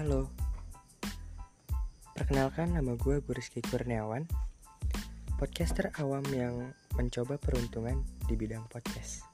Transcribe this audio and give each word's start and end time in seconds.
Halo. 0.00 0.32
Perkenalkan 2.16 2.72
nama 2.72 2.96
gue 2.96 3.20
Rizky 3.20 3.60
Kurniawan 3.60 4.24
Podcaster 5.36 5.92
awam 6.00 6.24
yang 6.32 6.72
mencoba 6.96 7.36
peruntungan 7.36 8.00
di 8.24 8.32
bidang 8.32 8.64
podcast. 8.72 9.28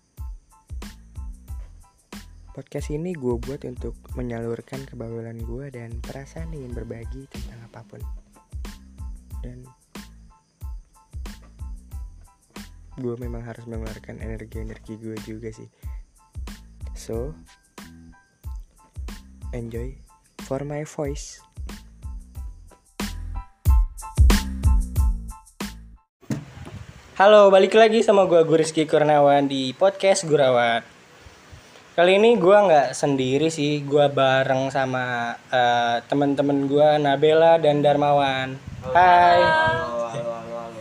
Podcast 2.51 2.91
ini 2.91 3.15
gue 3.15 3.39
buat 3.39 3.63
untuk 3.63 3.95
menyalurkan 4.19 4.83
kebawulan 4.91 5.39
gue 5.39 5.71
dan 5.71 6.03
perasaan 6.03 6.51
ingin 6.51 6.75
berbagi 6.75 7.31
tentang 7.31 7.63
apa 7.71 7.87
pun. 7.87 8.03
Dan 9.47 9.63
gue 12.99 13.15
memang 13.23 13.47
harus 13.47 13.71
mengeluarkan 13.71 14.19
energi-energi 14.19 14.99
gue 14.99 15.15
juga 15.23 15.55
sih. 15.55 15.71
So, 16.99 17.39
enjoy 19.55 20.06
for 20.47 20.63
my 20.63 20.87
voice. 20.87 21.43
Halo, 27.19 27.51
balik 27.51 27.75
lagi 27.75 28.07
sama 28.07 28.31
gue 28.31 28.47
Rizky 28.47 28.87
Kurnawan 28.87 29.51
di 29.51 29.75
podcast 29.75 30.23
Gurawan. 30.31 30.87
Kali 31.97 32.21
ini 32.21 32.37
gue 32.37 32.53
nggak 32.55 32.93
sendiri 32.93 33.49
sih, 33.49 33.81
gue 33.83 34.07
bareng 34.13 34.69
sama 34.69 35.35
uh, 35.49 35.97
teman-teman 36.07 36.69
gue 36.69 36.89
Nabela 37.01 37.57
dan 37.57 37.81
Darmawan. 37.81 38.61
Hai. 38.93 39.41
Halo, 39.41 40.13
halo, 40.13 40.31
halo, 40.31 40.55
halo. 40.61 40.81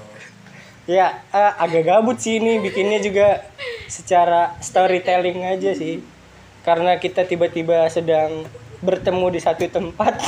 Ya, 0.86 1.24
uh, 1.32 1.56
agak 1.56 1.88
gabut 1.88 2.20
sih 2.20 2.38
ini 2.38 2.60
bikinnya 2.60 3.00
juga 3.00 3.48
secara 3.88 4.60
storytelling 4.60 5.48
aja 5.48 5.72
sih. 5.72 6.04
Karena 6.68 7.00
kita 7.00 7.24
tiba-tiba 7.24 7.88
sedang 7.88 8.44
bertemu 8.82 9.28
di 9.30 9.40
satu 9.40 9.64
tempat 9.68 10.20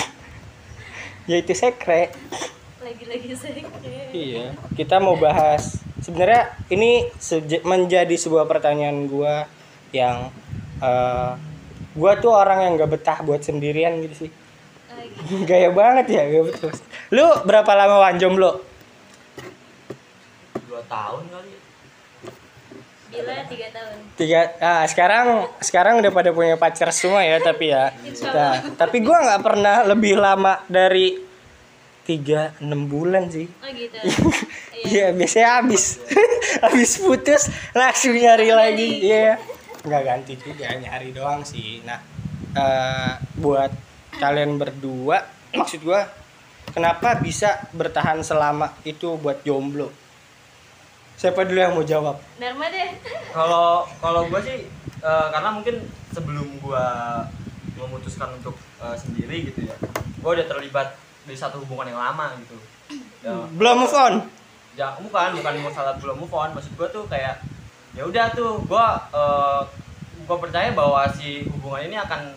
yaitu 1.32 1.52
sekre. 1.52 2.12
lagi-lagi 2.80 3.36
sekre 3.36 3.64
Iya, 4.12 4.56
kita 4.76 4.98
mau 4.98 5.16
bahas 5.16 5.76
sebenarnya 6.00 6.56
ini 6.70 7.12
seje- 7.18 7.60
menjadi 7.62 8.16
sebuah 8.16 8.48
pertanyaan 8.48 9.08
gua 9.08 9.44
yang 9.92 10.32
eh 10.80 11.32
gua 11.98 12.14
tuh 12.16 12.30
orang 12.30 12.64
yang 12.64 12.74
gak 12.78 12.92
betah 12.94 13.20
buat 13.26 13.42
sendirian 13.42 13.98
gitu 14.06 14.30
sih. 14.30 14.32
lagi 14.88 15.44
Gaya 15.50 15.74
banget 15.74 16.06
ya, 16.14 16.24
gak 16.30 16.46
betul. 16.48 16.72
Lu 17.12 17.26
berapa 17.44 17.72
lama 17.74 17.98
wan 18.00 18.16
jomblo? 18.16 18.62
Dua 20.64 20.82
tahun 20.86 21.24
kali. 21.28 21.52
Bila 23.18 23.44
tiga 23.50 23.68
tahun 23.74 23.96
Tiga, 24.18 24.40
ah 24.62 24.84
sekarang 24.90 25.28
sekarang 25.62 25.94
udah 26.02 26.12
pada 26.14 26.30
punya 26.34 26.58
pacar 26.58 26.90
semua 26.90 27.22
ya 27.22 27.38
tapi 27.38 27.70
ya. 27.70 27.94
Nah, 28.34 28.74
tapi 28.74 29.06
gua 29.06 29.22
nggak 29.22 29.42
pernah 29.46 29.86
lebih 29.86 30.18
lama 30.18 30.62
dari 30.66 31.18
tiga 32.08 32.56
enam 32.64 32.88
bulan 32.88 33.30
sih. 33.30 33.46
oh 33.46 33.70
gitu 33.76 33.98
Iya, 34.88 35.12
biasanya 35.12 35.62
habis. 35.62 36.00
habis 36.64 37.02
putus 37.02 37.50
langsung 37.74 38.14
nyari 38.16 38.50
lagi. 38.54 38.90
Iya. 39.10 39.42
Nggak 39.84 40.02
ganti 40.06 40.34
juga, 40.38 40.70
nyari 40.78 41.10
doang 41.12 41.42
sih. 41.44 41.82
Nah, 41.84 42.00
eh, 42.56 43.14
buat 43.36 43.74
kalian 44.18 44.58
berdua, 44.58 45.26
maksud 45.54 45.82
gua 45.82 46.08
kenapa 46.72 47.18
bisa 47.22 47.70
bertahan 47.74 48.22
selama 48.22 48.74
itu 48.86 49.18
buat 49.18 49.42
jomblo? 49.42 49.90
Siapa 51.18 51.42
dulu 51.44 51.58
yang 51.58 51.74
mau 51.74 51.82
jawab? 51.82 52.22
Dharma 52.38 52.70
deh 52.70 52.90
Kalau 53.34 53.90
kalau 53.98 54.22
gue 54.30 54.42
sih 54.46 54.58
eh, 55.02 55.28
karena 55.34 55.50
mungkin 55.50 55.82
sebelum 56.14 56.62
gue 56.62 56.86
memutuskan 57.76 58.38
untuk 58.38 58.54
eh, 58.78 58.94
sendiri 58.94 59.50
gitu 59.50 59.66
ya, 59.66 59.76
gue 60.22 60.32
udah 60.32 60.46
terlibat 60.46 60.94
di 61.26 61.34
satu 61.34 61.60
hubungan 61.66 61.90
yang 61.90 62.00
lama 62.00 62.38
gitu. 62.40 62.58
Ya, 63.26 63.34
Belum 63.52 63.84
move 63.84 63.98
on. 63.98 64.14
ya 64.78 64.94
bukan 65.02 65.42
bukan 65.42 65.54
masalah 65.66 65.98
belum 65.98 66.22
move 66.22 66.32
on, 66.32 66.54
maksud 66.54 66.78
gue 66.78 66.86
tuh 66.94 67.10
kayak 67.10 67.42
ya 67.98 68.06
udah 68.06 68.30
tuh 68.30 68.62
gue 68.62 68.88
eh, 69.12 69.62
gue 70.22 70.38
percaya 70.38 70.70
bahwa 70.78 71.02
si 71.10 71.50
hubungan 71.50 71.90
ini 71.90 71.98
akan 71.98 72.30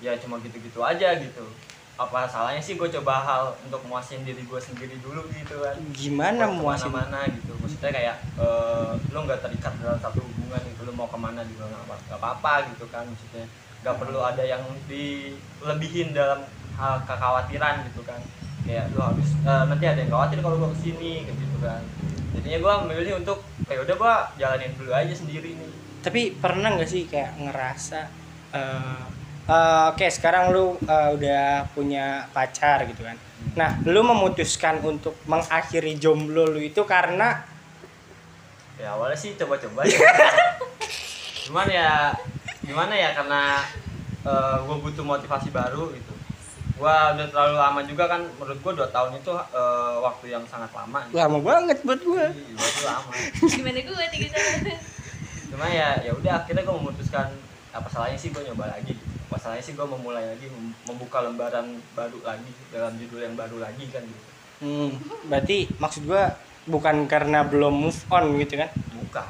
ya 0.00 0.16
cuma 0.16 0.40
gitu-gitu 0.40 0.80
aja 0.80 1.12
gitu. 1.20 1.44
Apa 1.94 2.26
salahnya 2.26 2.58
sih 2.58 2.74
gue 2.74 2.90
coba 2.90 3.22
hal 3.22 3.54
untuk 3.62 3.78
muasin 3.86 4.26
diri 4.26 4.42
gue 4.42 4.60
sendiri 4.60 4.98
dulu 4.98 5.22
gitu 5.30 5.62
kan. 5.62 5.78
Gimana 5.94 6.50
muasin? 6.50 6.90
mana 6.90 7.22
gitu. 7.30 7.54
Maksudnya 7.62 7.90
kayak 7.94 8.16
eh, 8.34 8.90
lo 9.14 9.18
nggak 9.22 9.40
terikat 9.40 9.72
dalam 9.78 9.98
satu 10.02 10.18
hubungan 10.18 10.58
gitu. 10.74 10.82
Lo 10.82 10.92
mau 10.92 11.06
ke 11.06 11.14
mana 11.14 11.46
juga 11.46 11.70
nggak 11.70 11.82
apa- 11.86 12.06
apa-apa 12.18 12.52
gitu 12.74 12.84
kan. 12.90 13.06
Maksudnya 13.06 13.46
nggak 13.86 13.96
perlu 14.00 14.18
ada 14.18 14.42
yang 14.42 14.62
dilebihin 14.90 16.10
dalam 16.10 16.42
hal 16.74 16.98
kekhawatiran 17.06 17.86
gitu 17.86 18.02
kan. 18.02 18.18
Kayak 18.66 18.90
lo 18.96 19.14
harus 19.14 19.28
eh, 19.46 19.64
nanti 19.70 19.84
ada 19.86 19.98
yang 20.02 20.10
khawatir 20.10 20.38
kalau 20.42 20.56
gue 20.58 20.70
ke 20.74 20.78
sini 20.82 21.12
gitu 21.30 21.58
kan. 21.62 21.78
Jadinya 22.34 22.58
gue 22.58 22.74
memilih 22.90 23.22
untuk 23.22 23.38
kayak 23.70 23.86
udah 23.86 23.94
gue 23.94 24.14
jalanin 24.42 24.74
dulu 24.74 24.90
aja 24.90 25.14
sendiri 25.14 25.54
nih. 25.54 25.70
Tapi 26.02 26.42
pernah 26.42 26.74
nggak 26.74 26.90
sih 26.90 27.06
kayak 27.06 27.38
ngerasa 27.38 28.00
eh 28.50 29.02
eh, 29.48 29.84
oke 29.92 30.06
sekarang 30.08 30.52
lu 30.54 30.76
eh, 30.84 31.08
udah 31.16 31.68
punya 31.72 32.28
pacar 32.32 32.84
gitu 32.88 33.04
kan. 33.04 33.16
Nah, 33.54 33.76
lu 33.84 34.00
memutuskan 34.02 34.80
untuk 34.82 35.14
mengakhiri 35.28 36.00
jomblo 36.00 36.48
lu 36.48 36.60
itu 36.64 36.80
karena 36.88 37.44
ya 38.74 38.98
awalnya 38.98 39.14
sih 39.14 39.38
coba-coba 39.38 39.86
ya 39.86 39.94
cuman 41.46 41.68
ya 41.70 42.10
gimana 42.66 42.90
ya 42.90 43.14
karena 43.14 43.62
gue 44.66 44.76
butuh 44.82 45.04
motivasi 45.06 45.54
baru 45.54 45.94
gitu 45.94 46.14
gue 46.74 46.90
udah 46.90 47.26
terlalu 47.30 47.54
lama 47.54 47.80
juga 47.86 48.04
kan 48.10 48.26
menurut 48.34 48.58
gue 48.58 48.72
dua 48.74 48.88
tahun 48.90 49.14
itu 49.22 49.30
eh, 49.30 49.96
waktu 50.02 50.24
yang 50.34 50.42
sangat 50.50 50.74
lama 50.74 51.06
gitu. 51.06 51.14
lama 51.22 51.38
banget 51.38 51.78
buat 51.86 52.00
gue. 52.02 52.24
Iya, 52.34 52.58
itu 52.58 52.82
lama 52.82 53.10
gimana 53.46 53.78
gue 53.78 54.06
tiga 54.10 54.28
tahun 54.34 54.60
cuma 55.54 55.66
ya 55.70 56.02
ya 56.02 56.10
udah 56.18 56.32
akhirnya 56.42 56.66
gue 56.66 56.74
memutuskan 56.74 57.30
apa 57.70 57.86
salahnya 57.86 58.18
sih 58.18 58.34
gue 58.34 58.42
nyoba 58.42 58.74
lagi 58.74 58.98
apa 59.34 59.42
salahnya 59.42 59.64
sih 59.64 59.74
gue 59.74 59.82
memulai 59.84 60.22
lagi 60.28 60.46
mem- 60.46 60.78
membuka 60.86 61.18
lembaran 61.20 61.66
baru 61.90 62.22
lagi 62.22 62.46
dalam 62.70 62.94
judul 62.94 63.18
yang 63.20 63.34
baru 63.34 63.58
lagi 63.58 63.82
kan 63.88 63.98
gitu 64.00 64.22
Hmm, 64.56 64.94
berarti 65.26 65.66
maksud 65.74 66.06
gue 66.06 66.22
bukan 66.64 67.04
karena 67.04 67.42
belum 67.42 67.74
move 67.74 67.98
on 68.08 68.38
gitu 68.38 68.54
kan? 68.54 68.70
bukan 68.94 69.26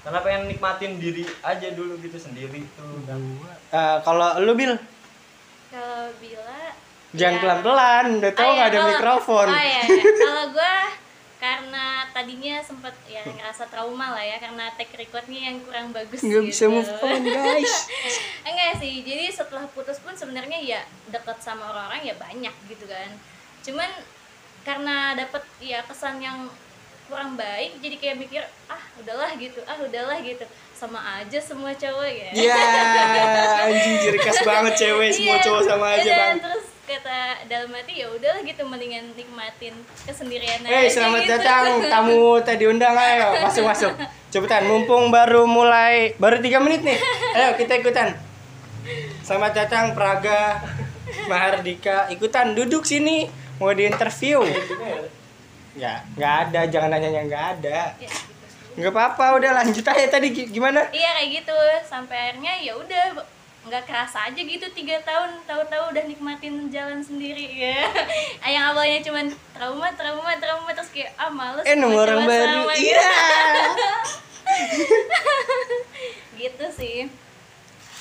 karena 0.00 0.18
pengen 0.20 0.42
nikmatin 0.46 0.96
diri 0.96 1.26
aja 1.40 1.68
dulu 1.68 1.98
gitu 1.98 2.14
sendiri 2.16 2.62
tuh 2.72 3.02
kan 3.02 3.18
Eh, 3.68 3.96
kalau 4.00 4.38
lu 4.38 4.54
bil 4.54 4.78
kalau 5.66 6.06
bila 6.16 6.58
jangan 7.10 7.34
ya- 7.34 7.42
pelan-pelan, 7.42 8.06
udah 8.16 8.32
tau 8.32 8.44
Oh, 8.44 8.52
nggak 8.52 8.62
iya, 8.62 8.70
ada 8.70 8.78
kalau- 8.78 8.90
mikrofon. 8.92 9.48
oh 9.48 9.58
iya, 9.58 9.80
iya. 9.82 10.02
kalau 10.16 10.44
gue 10.48 10.74
karena 11.42 12.06
tadinya 12.14 12.62
sempat 12.62 12.94
ya 13.10 13.26
ngerasa 13.26 13.66
trauma 13.66 14.14
lah 14.14 14.22
ya 14.22 14.38
karena 14.38 14.70
take 14.78 14.94
recordnya 14.94 15.50
yang 15.50 15.58
kurang 15.66 15.90
bagus 15.90 16.22
Nggak 16.22 16.38
gitu. 16.46 16.50
bisa 16.54 16.64
move 16.70 16.86
on 17.02 17.22
guys. 17.26 17.90
enggak 18.46 18.78
sih 18.78 19.02
jadi 19.02 19.26
setelah 19.26 19.66
putus 19.74 19.98
pun 19.98 20.14
sebenarnya 20.14 20.62
ya 20.62 20.80
deket 21.10 21.42
sama 21.42 21.66
orang-orang 21.66 22.06
ya 22.06 22.14
banyak 22.14 22.54
gitu 22.70 22.86
kan 22.86 23.10
cuman 23.66 23.90
karena 24.62 25.18
dapet 25.18 25.42
ya 25.58 25.82
kesan 25.82 26.22
yang 26.22 26.46
kurang 27.10 27.34
baik 27.34 27.74
jadi 27.82 27.98
kayak 27.98 28.16
mikir 28.22 28.42
ah 28.70 28.78
udahlah 29.02 29.34
gitu 29.34 29.58
ah 29.66 29.74
udahlah 29.82 30.22
gitu 30.22 30.46
sama 30.72 31.18
aja 31.18 31.38
semua 31.42 31.74
cowok 31.74 32.06
ya 32.06 32.30
Ya, 32.32 32.58
anjing 33.66 33.98
jerkas 33.98 34.46
banget 34.46 34.78
cewek 34.78 35.10
semua 35.10 35.36
Iya, 35.36 35.44
cowok 35.44 35.62
sama 35.66 35.86
aja 35.98 36.06
iya, 36.06 36.16
bang. 36.16 36.38
terus 36.38 36.61
kata 36.82 37.18
dalam 37.46 37.70
hati 37.70 38.02
ya 38.02 38.10
udahlah 38.10 38.42
gitu 38.42 38.66
mendingan 38.66 39.14
nikmatin 39.14 39.70
kesendirian 40.02 40.66
Hei, 40.66 40.90
aja 40.90 40.98
selamat 40.98 41.20
gitu. 41.22 41.30
datang 41.30 41.64
tamu 41.80 42.22
tadi 42.42 42.64
undang 42.66 42.94
ayo 42.94 43.38
masuk 43.40 43.64
masuk. 43.64 43.92
Cepetan, 44.28 44.66
mumpung 44.66 45.12
baru 45.12 45.46
mulai 45.46 46.16
baru 46.16 46.40
tiga 46.40 46.58
menit 46.58 46.82
nih. 46.82 46.98
Ayo 47.32 47.54
kita 47.54 47.78
ikutan. 47.78 48.16
Selamat 49.22 49.52
datang 49.54 49.94
Praga 49.94 50.58
Mahardika 51.28 52.08
ikutan 52.08 52.50
duduk 52.50 52.82
sini 52.82 53.30
mau 53.60 53.70
di 53.70 53.86
interview. 53.86 54.42
Ya, 55.72 56.02
nggak 56.12 56.34
ada, 56.48 56.60
jangan 56.66 56.90
nanya 56.90 57.08
yang 57.08 57.26
nggak 57.28 57.46
ada. 57.56 57.94
Ya, 57.96 58.08
gitu. 58.08 58.28
Nggak 58.74 58.90
apa-apa, 58.90 59.36
udah 59.36 59.50
lanjut 59.54 59.84
aja 59.84 60.06
tadi 60.10 60.32
gi- 60.32 60.48
gimana? 60.50 60.88
iya 60.90 61.12
kayak 61.14 61.28
gitu 61.38 61.56
sampai 61.84 62.16
akhirnya 62.26 62.52
ya 62.58 62.72
udah 62.74 63.04
nggak 63.62 63.86
kerasa 63.86 64.26
aja 64.26 64.36
gitu 64.36 64.66
tiga 64.74 64.98
tahun 65.00 65.38
tahu-tahu 65.46 65.94
udah 65.94 66.04
nikmatin 66.04 66.66
jalan 66.66 66.98
sendiri 66.98 67.46
ya 67.46 67.86
yang 68.52 68.74
awalnya 68.74 68.98
cuman 69.00 69.26
trauma 69.54 69.86
trauma 69.94 70.34
trauma 70.34 70.70
terus 70.72 70.90
kayak 70.90 71.14
ah 71.14 71.30
males 71.30 71.62
Eh, 71.62 71.72
nemu 71.72 71.88
mau 71.88 72.02
orang 72.02 72.26
baru. 72.26 72.66
Iya. 72.74 73.06
gitu. 73.62 73.90
gitu 76.40 76.66
sih 76.72 76.98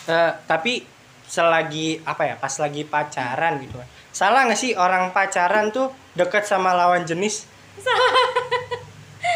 Eh, 0.04 0.31
tapi 0.44 0.81
selagi 1.24 2.02
apa 2.04 2.25
ya 2.25 2.36
pas 2.36 2.52
lagi 2.58 2.81
pacaran 2.84 3.62
gitu 3.62 3.78
kan 3.78 3.88
salah 4.12 4.44
nggak 4.44 4.60
sih 4.60 4.74
orang 4.74 5.13
pacaran 5.13 5.69
tuh 5.69 5.88
deket 6.12 6.44
sama 6.44 6.74
lawan 6.74 7.06
jenis 7.06 7.46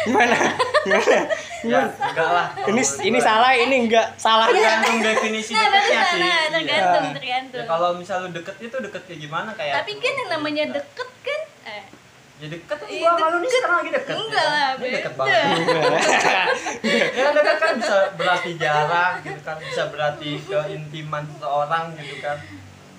gimana? 0.06 0.36
Gimana? 0.86 1.18
Ya 1.66 1.80
enggak 1.90 2.30
lah. 2.30 2.46
Ini 2.64 2.82
ini 3.02 3.18
salah 3.18 3.50
ini 3.52 3.76
enggak. 3.84 4.14
Salah. 4.14 4.46
Tergantung 4.46 5.02
definisi 5.02 5.50
nah 5.50 5.66
deketnya 5.66 6.02
sih. 6.06 6.20
nah 6.20 6.26
Iya. 6.30 6.40
tergantung 6.54 7.04
Iya. 7.04 7.14
tergantung. 7.18 7.60
Ya, 7.60 7.66
kalau 7.66 7.90
misal 7.94 8.16
lu 8.22 8.30
deket 8.30 8.56
itu 8.60 8.76
deket 8.78 9.02
kayak 9.02 9.20
gimana? 9.20 9.50
Kayak 9.52 9.74
tapi 9.82 9.92
kan 9.98 10.12
yang 10.14 10.30
namanya 10.30 10.64
deket 10.70 11.10
kan 11.20 11.40
eh, 11.66 11.82
ya 12.36 12.46
deket 12.46 12.78
Iya, 12.86 13.00
gua 13.02 13.10
sama 13.12 13.26
lu 13.28 13.38
nih 13.40 13.50
sekarang 13.50 13.76
lagi 13.76 13.90
deket. 13.92 14.14
Enggak 14.14 14.44
ya 14.44 14.54
lah, 14.54 14.68
Ini 14.76 14.88
deket 14.94 15.12
banget. 15.16 15.34
Ya 17.16 17.26
deket 17.32 17.56
kan 17.56 17.72
bisa 17.76 17.96
berarti 18.14 18.50
jarak 18.56 19.12
gitu 19.22 19.40
kan 19.42 19.56
bisa 19.58 19.82
berarti 19.90 20.30
keintiman 20.38 21.22
seseorang 21.28 21.84
gitu 21.96 22.16
kan. 22.20 22.38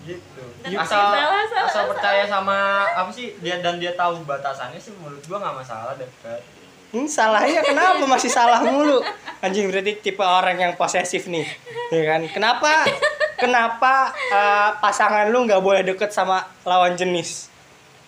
Gitu. 0.04 0.44
Tapi 0.63 0.71
asal 0.71 0.88
salah, 0.88 1.12
salah, 1.12 1.42
asal 1.44 1.68
salah. 1.68 1.88
percaya 1.92 2.24
sama 2.24 2.57
apa 2.89 3.12
sih 3.12 3.36
dia 3.39 3.59
dan 3.59 3.75
dia 3.75 3.92
tahu 3.94 4.24
batasannya 4.24 4.80
sih 4.80 4.95
menurut 4.95 5.19
gua 5.24 5.38
nggak 5.38 5.56
masalah 5.57 5.95
deket 5.95 6.39
Hmm, 6.88 7.04
salahnya 7.06 7.60
kenapa 7.62 8.04
masih 8.04 8.28
salah 8.28 8.63
mulu? 8.63 9.04
Anjing 9.38 9.68
berarti 9.68 10.00
tipe 10.00 10.22
orang 10.22 10.56
yang 10.57 10.74
posesif 10.74 11.28
nih, 11.28 11.44
ya 11.89 12.04
kan? 12.07 12.22
Kenapa? 12.25 12.88
Kenapa 13.36 13.94
eh, 14.25 14.69
pasangan 14.78 15.28
lu 15.28 15.44
nggak 15.44 15.60
boleh 15.60 15.84
deket 15.84 16.10
sama 16.10 16.42
lawan 16.63 16.95
jenis? 16.95 17.51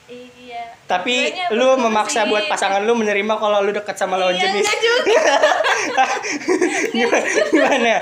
iya 0.10 0.74
Tapi 0.84 1.30
lu 1.52 1.78
memaksa 1.78 2.26
sih? 2.26 2.30
buat 2.30 2.50
pasangan 2.50 2.82
lu 2.82 2.98
menerima 2.98 3.30
kalau 3.36 3.62
lu 3.62 3.70
deket 3.70 3.94
sama 3.94 4.18
lawan 4.18 4.34
Iya, 4.34 4.42
jenis. 4.42 4.66
juga 4.66 5.26
gimana? 6.98 7.30
gimana? 7.46 7.94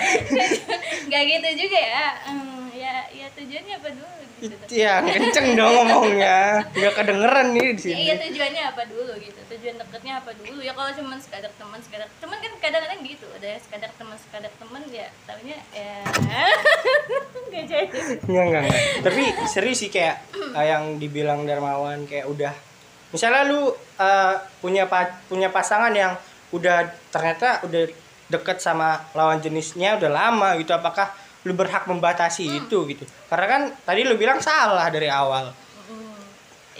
nggak 1.03 1.23
gitu 1.27 1.49
juga 1.67 1.77
ya 1.77 2.05
Hmm, 2.23 2.56
tujuannya 3.47 3.73
apa 3.73 3.89
dulu 3.89 4.11
gitu 4.37 4.53
Ya 4.69 5.01
kenceng 5.01 5.55
dong 5.55 5.71
ngomongnya, 5.73 6.61
nggak 6.69 6.93
kedengeran 6.93 7.47
nih 7.49 7.73
di 7.73 7.89
Ya, 7.89 7.95
iya 7.95 8.13
sini. 8.13 8.23
tujuannya 8.27 8.63
apa 8.67 8.81
dulu 8.85 9.11
gitu. 9.17 9.39
Tujuan 9.47 9.75
deketnya 9.77 10.13
apa 10.19 10.29
dulu? 10.31 10.59
Ya 10.59 10.73
kalau 10.73 10.91
cuma 10.93 11.15
sekadar 11.17 11.49
teman 11.49 11.79
sekadar 11.79 12.05
teman 12.19 12.37
kan 12.37 12.51
kadang-kadang 12.59 12.99
gitu. 13.01 13.25
Ada 13.33 13.57
sekadar 13.57 13.89
teman 13.95 14.13
sekadar 14.15 14.51
teman 14.53 14.83
ya 14.85 15.07
tahunya 15.23 15.57
ya 15.71 15.93
nggak 17.47 17.63
jadi. 17.65 17.97
Enggak, 18.21 18.45
enggak. 18.45 18.63
Tapi 19.01 19.21
serius 19.47 19.79
sih 19.79 19.89
kayak 19.89 20.21
eh, 20.53 20.65
yang 20.67 20.97
dibilang 20.97 21.41
Darmawan 21.41 22.05
kayak 22.05 22.27
udah 22.27 22.53
misalnya 23.09 23.47
lu 23.47 23.71
eh, 23.97 24.33
punya 24.59 24.85
pa- 24.85 25.17
punya 25.25 25.49
pasangan 25.49 25.89
yang 25.91 26.13
udah 26.49 26.83
ternyata 27.09 27.63
udah 27.63 27.87
deket 28.27 28.59
sama 28.59 29.01
lawan 29.13 29.39
jenisnya 29.39 29.95
udah 29.95 30.11
lama 30.11 30.53
gitu 30.57 30.71
apakah 30.71 31.09
lu 31.47 31.55
berhak 31.55 31.87
membatasi 31.87 32.43
itu 32.67 32.77
gitu. 32.91 33.07
Karena 33.31 33.47
kan 33.47 33.61
tadi 33.87 34.03
lu 34.03 34.19
bilang 34.19 34.43
salah 34.43 34.91
dari 34.91 35.07
awal. 35.07 35.55
Hmm, 35.87 36.19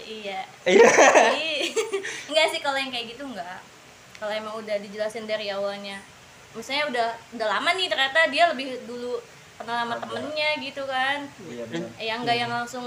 iya. 0.04 0.44
Iya. 0.68 0.88
Enggak 2.28 2.46
sih 2.52 2.60
kalau 2.60 2.76
yang 2.76 2.92
kayak 2.92 3.16
gitu 3.16 3.24
enggak. 3.24 3.64
Kalau 4.20 4.32
emang 4.34 4.54
udah 4.60 4.76
dijelasin 4.76 5.24
dari 5.24 5.48
awalnya. 5.48 5.96
Misalnya 6.52 6.84
udah 6.92 7.08
udah 7.40 7.46
lama 7.48 7.70
nih 7.72 7.88
ternyata 7.88 8.28
dia 8.28 8.44
lebih 8.52 8.84
dulu 8.84 9.16
kenal 9.56 9.88
sama 9.88 9.96
temennya 9.96 10.50
gitu 10.60 10.84
kan. 10.84 11.24
Iya 11.48 11.64
benar. 11.72 11.90
Ya 11.96 12.12
enggak 12.20 12.36
yang 12.36 12.52
langsung 12.52 12.86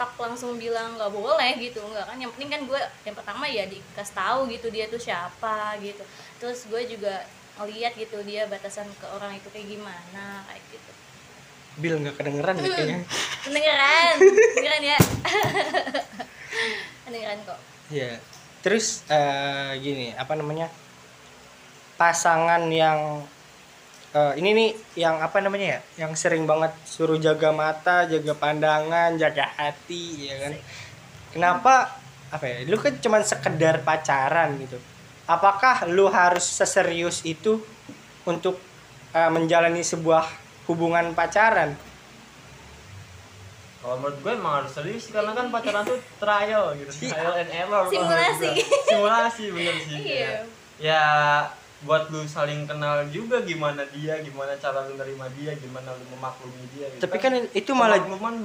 tak 0.00 0.16
langsung 0.16 0.56
bilang 0.56 0.96
nggak 0.96 1.12
boleh 1.12 1.52
gitu. 1.60 1.84
Enggak 1.84 2.08
kan 2.08 2.16
yang 2.16 2.32
penting 2.32 2.50
kan 2.50 2.62
gue 2.64 2.80
yang 3.04 3.16
pertama 3.16 3.44
ya 3.44 3.68
dikasih 3.68 4.16
tahu 4.16 4.40
gitu 4.48 4.66
dia 4.72 4.88
tuh 4.88 4.98
siapa 4.98 5.76
gitu. 5.84 6.02
Terus 6.40 6.64
gue 6.72 6.82
juga 6.96 7.28
ngeliat 7.62 7.94
gitu 7.94 8.18
dia 8.26 8.50
batasan 8.50 8.90
ke 8.98 9.06
orang 9.06 9.38
itu 9.38 9.46
kayak 9.54 9.70
gimana 9.70 10.42
kayak 10.50 10.62
gitu 10.74 10.92
Bil 11.78 11.94
nggak 12.04 12.20
kedengeran 12.20 12.54
deh 12.58 12.68
kayaknya 12.68 12.98
kedengeran 13.46 14.16
kedengeran 14.20 14.82
ya 14.82 14.98
kedengeran 17.06 17.40
kok 17.46 17.60
Iya. 17.92 18.16
Terus 18.64 19.04
eh, 19.12 19.76
gini, 19.84 20.16
apa 20.16 20.32
namanya? 20.32 20.72
Pasangan 22.00 22.64
yang 22.72 23.20
eh, 24.16 24.32
ini 24.40 24.50
nih 24.56 24.70
yang 25.04 25.20
apa 25.20 25.44
namanya 25.44 25.78
ya? 25.78 26.08
Yang 26.08 26.24
sering 26.24 26.48
banget 26.48 26.72
suruh 26.88 27.20
jaga 27.20 27.52
mata, 27.52 28.08
jaga 28.08 28.32
pandangan, 28.32 29.20
jaga 29.20 29.44
hati, 29.60 30.32
ya 30.32 30.36
kan? 30.48 30.52
Kenapa 31.36 32.00
apa 32.32 32.44
ya? 32.48 32.64
Lu 32.64 32.80
kan 32.80 32.96
cuman 32.96 33.22
sekedar 33.22 33.84
pacaran 33.84 34.56
gitu. 34.56 34.80
Apakah 35.24 35.86
lu 35.86 36.06
harus 36.06 36.42
seserius 36.42 37.22
itu 37.22 37.62
untuk 38.22 38.58
eh, 39.10 39.30
menjalani 39.30 39.80
sebuah 39.80 40.26
hubungan 40.66 41.12
pacaran? 41.12 41.74
kalau 43.82 43.98
menurut 43.98 44.14
gue 44.22 44.32
emang 44.32 44.54
harus 44.62 44.70
serius 44.70 45.10
karena 45.10 45.34
kan 45.34 45.50
pacaran 45.50 45.82
tuh 45.82 45.98
trial 46.14 46.70
gitu 46.78 46.90
trial 47.02 47.34
and 47.34 47.50
error 47.50 47.82
Simulasi. 47.90 48.50
simulasi 48.86 49.44
bener 49.50 49.74
sih 49.82 49.98
Iya. 49.98 50.22
ya. 50.22 50.38
ya 50.78 51.04
buat 51.82 52.06
lu 52.06 52.22
saling 52.22 52.62
kenal 52.62 53.02
juga 53.10 53.42
gimana 53.42 53.82
dia 53.90 54.22
gimana 54.22 54.54
cara 54.54 54.86
lu 54.86 54.94
nerima 54.94 55.26
dia 55.34 55.58
gimana 55.58 55.98
lu 55.98 56.04
memaklumi 56.14 56.62
dia 56.70 56.94
gitu 56.94 57.02
Tapi 57.02 57.16
kan 57.18 57.34
itu 57.42 57.70
malah 57.74 57.98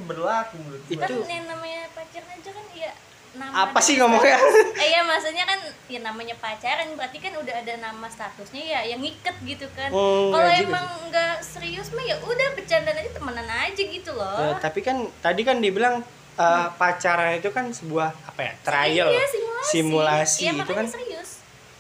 berlaku 0.10 0.58
menurut 0.58 0.82
gue 0.82 0.98
kan 0.98 1.06
Itu- 1.06 1.30
yang 1.30 1.46
namanya 1.46 1.86
pacaran 1.94 2.30
aja 2.34 2.50
kan 2.50 2.66
ya 2.74 2.92
nama 3.38 3.70
apa 3.70 3.80
sih 3.80 3.96
ngomongnya? 4.02 4.38
eh 4.78 4.90
ya 4.98 5.02
maksudnya 5.06 5.46
kan 5.48 5.60
ya 5.88 6.00
namanya 6.04 6.36
pacaran 6.38 6.92
berarti 6.98 7.18
kan 7.24 7.34
udah 7.38 7.56
ada 7.64 7.74
nama 7.80 8.08
statusnya 8.12 8.62
ya 8.62 8.80
yang 8.84 9.00
ngiket 9.00 9.36
gitu 9.46 9.68
kan. 9.74 9.90
Hmm, 9.90 10.34
kalau 10.34 10.50
ya 10.50 10.62
emang 10.66 10.86
nggak 11.08 11.36
serius 11.42 11.94
mah 11.96 12.04
ya 12.04 12.18
udah 12.22 12.48
bercanda 12.58 12.92
aja 12.92 13.12
temenan 13.14 13.48
aja 13.48 13.82
gitu 13.82 14.12
loh. 14.14 14.54
Tapi 14.60 14.80
kan 14.84 15.08
tadi 15.24 15.42
kan 15.48 15.58
dibilang 15.64 16.04
eh, 16.38 16.68
pacaran 16.78 17.40
itu 17.40 17.50
kan 17.50 17.72
sebuah 17.72 18.10
apa 18.30 18.40
ya 18.44 18.54
trial 18.62 19.10
iya, 19.10 19.26
simulasi, 19.26 19.72
simulasi 19.72 20.42
ya, 20.46 20.52
itu 20.54 20.74
kan. 20.74 20.86
serius 20.86 21.07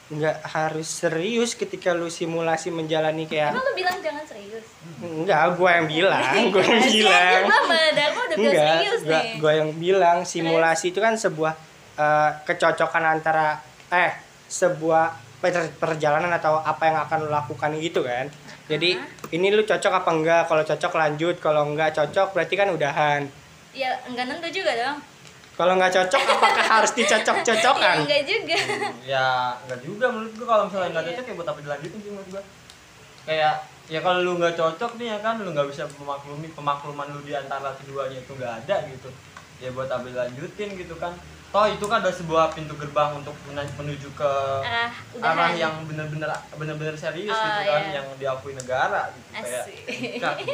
nggak 0.07 0.37
harus 0.55 0.87
serius 0.87 1.51
ketika 1.51 1.91
lu 1.91 2.07
simulasi 2.07 2.71
menjalani 2.71 3.27
kayak 3.27 3.51
emang 3.51 3.59
lu 3.59 3.73
bilang 3.75 3.97
jangan 3.99 4.23
serius? 4.23 4.63
Enggak 5.03 5.59
gua 5.59 5.69
yang 5.83 5.87
bilang 5.91 6.23
gua 6.55 6.63
yang 6.63 6.83
bilang. 6.87 7.41
enggak 8.39 8.75
gua, 9.03 9.19
gua 9.35 9.51
yang 9.59 9.71
bilang 9.75 10.17
simulasi 10.23 10.95
itu 10.95 11.03
kan 11.03 11.19
sebuah 11.19 11.53
eh, 11.99 12.29
kecocokan 12.47 13.03
antara 13.03 13.59
eh 13.91 14.15
sebuah 14.47 15.11
per- 15.43 15.75
perjalanan 15.75 16.31
atau 16.31 16.55
apa 16.63 16.87
yang 16.87 16.97
akan 17.03 17.17
lu 17.27 17.29
lakukan 17.29 17.75
gitu 17.75 18.07
kan. 18.07 18.31
Jadi 18.71 18.95
ini 19.35 19.47
lu 19.51 19.67
cocok 19.67 19.91
apa 19.91 20.09
enggak? 20.15 20.41
Kalau 20.47 20.63
cocok 20.63 20.93
lanjut 20.95 21.35
kalau 21.43 21.67
enggak 21.67 21.91
cocok 21.91 22.31
berarti 22.31 22.55
kan 22.55 22.71
udahan. 22.71 23.21
Ya 23.75 23.91
enggak 24.07 24.31
nentu 24.31 24.47
juga 24.55 24.71
dong 24.71 25.16
kalau 25.57 25.73
nggak 25.73 25.89
cocok 25.91 26.21
apakah 26.21 26.65
harus 26.71 26.91
ya 26.91 26.97
dicocok-cocokkan 26.99 27.95
enggak 27.99 28.23
juga 28.23 28.57
ya 29.03 29.27
enggak 29.59 29.79
juga 29.81 30.05
menurut 30.07 30.31
gue 30.31 30.45
kalau 30.45 30.63
misalnya 30.65 30.89
nggak 30.91 31.03
Iya. 31.03 31.11
cocok 31.11 31.25
ya 31.25 31.33
buat 31.33 31.49
apa 31.49 31.59
dilanjutin 31.59 31.99
sih 31.99 32.11
menurut 32.11 32.29
gue 32.29 32.43
kayak 33.25 33.53
ya 33.87 33.99
kalau 33.99 34.19
lu 34.19 34.31
nggak 34.35 34.53
cocok 34.53 34.91
nih 34.95 35.07
ya 35.09 35.17
kan 35.19 35.35
lu 35.37 35.49
nggak 35.49 35.67
bisa 35.67 35.83
memaklumi 35.95 36.47
pemakluman 36.49 37.07
lu 37.09 37.19
di 37.21 37.33
antara 37.33 37.73
keduanya 37.75 38.17
itu 38.17 38.31
nggak 38.31 38.53
ada 38.61 38.75
gitu 38.87 39.09
ya 39.57 39.73
buat 39.73 39.89
apa 39.89 40.05
dilanjutin 40.05 40.69
gitu 40.75 40.95
kan 40.95 41.11
toh 41.47 41.63
itu 41.65 41.81
kan 41.83 42.03
ada 42.03 42.11
sebuah 42.11 42.51
pintu 42.51 42.75
gerbang 42.75 43.15
untuk 43.15 43.31
menuju 43.47 44.11
ke 44.13 44.31
arah 44.61 44.91
udahan 45.11 45.31
arah 45.33 45.51
yang 45.55 45.73
benar-benar 45.83 46.27
benar-benar 46.53 46.93
serius 46.93 47.31
Oh, 47.31 47.39
gitu 47.39 47.61
kan 47.65 47.81
iya. 47.81 47.91
yang 47.97 48.07
diakui 48.15 48.51
negara 48.51 49.09
gitu 49.09 49.27
kayak 49.33 49.63
Asik. 49.63 49.75
gitu 49.87 50.19
kan. 50.19 50.35
kau 50.35 50.45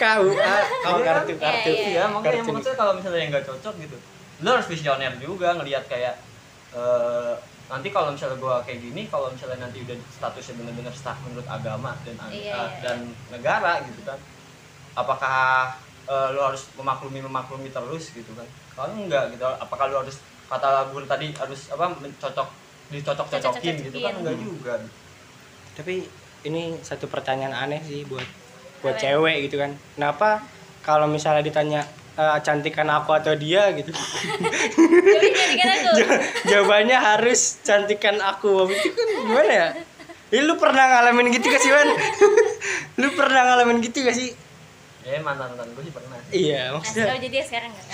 ah, 0.00 0.62
oh 0.88 0.98
Iya, 0.98 1.04
kartu 1.06 1.32
kartu. 1.38 1.70
Iya, 1.72 1.84
iya. 1.90 2.02
Makanya 2.08 2.40
Kartu. 2.42 2.50
maksudnya 2.56 2.78
kalau 2.78 2.92
misalnya 2.98 3.18
yang 3.22 3.30
nggak 3.34 3.46
cocok 3.48 3.74
gitu 3.80 3.96
lu 4.42 4.48
harus 4.50 4.66
visioner 4.66 5.12
juga 5.22 5.54
ngelihat 5.54 5.84
kayak 5.86 6.14
eh, 6.74 7.34
nanti 7.70 7.88
kalau 7.94 8.10
misalnya 8.10 8.36
gua 8.42 8.58
kayak 8.66 8.80
gini 8.82 9.06
kalau 9.06 9.30
misalnya 9.30 9.70
nanti 9.70 9.86
udah 9.86 9.94
statusnya 10.10 10.54
benar-benar 10.58 10.90
sah 10.90 11.14
menurut 11.22 11.46
agama 11.46 11.94
dan 12.02 12.18
ag- 12.18 12.34
Iya, 12.34 12.58
dan 12.82 12.98
negara 13.30 13.86
gitu 13.86 14.02
kan. 14.02 14.18
Apakah 14.98 15.70
eh, 16.10 16.28
lu 16.34 16.40
harus 16.42 16.74
memaklumi 16.74 17.22
memaklumi 17.22 17.70
terus 17.70 18.10
gitu 18.10 18.34
kan? 18.34 18.48
Kalau 18.74 18.98
enggak 18.98 19.30
gitu 19.36 19.44
apakah 19.46 19.86
lu 19.92 19.96
harus 20.02 20.16
kata 20.50 20.90
guru 20.90 21.06
tadi 21.06 21.30
harus 21.32 21.70
apa 21.70 21.86
mencocok 22.02 22.48
dicocok-cocokin 22.92 23.76
gitu 23.88 23.98
kan? 24.02 24.12
enggak 24.20 24.36
juga. 24.42 24.74
Tapi 25.72 25.94
ini 26.44 26.82
satu 26.82 27.06
pertanyaan 27.08 27.54
aneh 27.54 27.80
sih 27.86 28.02
buat 28.04 28.26
buat 28.82 28.98
cewek 28.98 29.48
gitu 29.48 29.62
kan. 29.62 29.78
Kenapa 29.94 30.42
kalau 30.82 31.06
misalnya 31.06 31.46
ditanya 31.46 31.86
eh, 32.18 32.38
cantikan 32.42 32.90
aku 32.90 33.14
atau 33.14 33.32
dia? 33.38 33.70
gitu. 33.72 33.94
Jawabannya 36.50 36.98
harus 36.98 37.62
cantikan 37.62 38.18
aku. 38.18 38.68
Itu 38.68 38.92
kan 38.92 39.08
gimana 39.24 39.52
ya? 39.52 39.68
Ih, 40.32 40.42
lu 40.48 40.56
pernah 40.56 40.88
ngalamin 40.88 41.28
gitu 41.28 41.44
gak 41.52 41.60
sih 41.60 41.70
Wan? 41.70 41.88
lu 43.04 43.08
pernah 43.12 43.52
ngalamin 43.52 43.84
gitu 43.84 44.00
gak 44.02 44.16
sih? 44.16 44.32
ya 45.02 45.18
mantan 45.18 45.50
mantan 45.50 45.66
gue 45.74 45.82
sih 45.82 45.94
pernah. 45.94 46.18
Iya 46.30 46.62
nah, 46.62 46.78
maksudnya 46.78 47.06
kalau 47.10 47.20
jadi 47.26 47.36
sekarang 47.42 47.70
kan, 47.74 47.84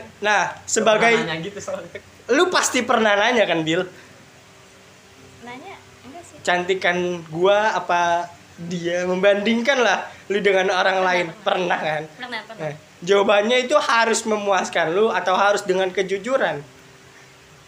Nah 0.26 0.42
sebagai 0.64 1.12
gitu 1.44 1.58
soalnya. 1.60 2.00
Lu 2.32 2.48
pasti 2.48 2.80
pernah 2.80 3.12
nanya 3.12 3.44
kan 3.44 3.60
Bill 3.60 3.84
nanya 5.44 5.76
enggak 6.08 6.22
sih. 6.24 6.36
Cantikan 6.40 7.20
gua 7.28 7.76
apa 7.76 8.32
dia 8.54 9.02
Membandingkan 9.02 9.78
lah 9.82 10.06
lu 10.30 10.38
dengan 10.38 10.70
orang 10.70 11.02
lain. 11.02 11.26
Pernah 11.42 11.78
kan? 11.78 12.02
pernah 12.16 12.40
pernah. 12.46 12.70
Nah, 12.70 12.74
jawabannya 13.02 13.66
itu 13.66 13.76
harus 13.76 14.22
memuaskan 14.24 14.94
lu 14.94 15.10
atau 15.10 15.34
harus 15.34 15.62
dengan 15.66 15.90
kejujuran. 15.90 16.62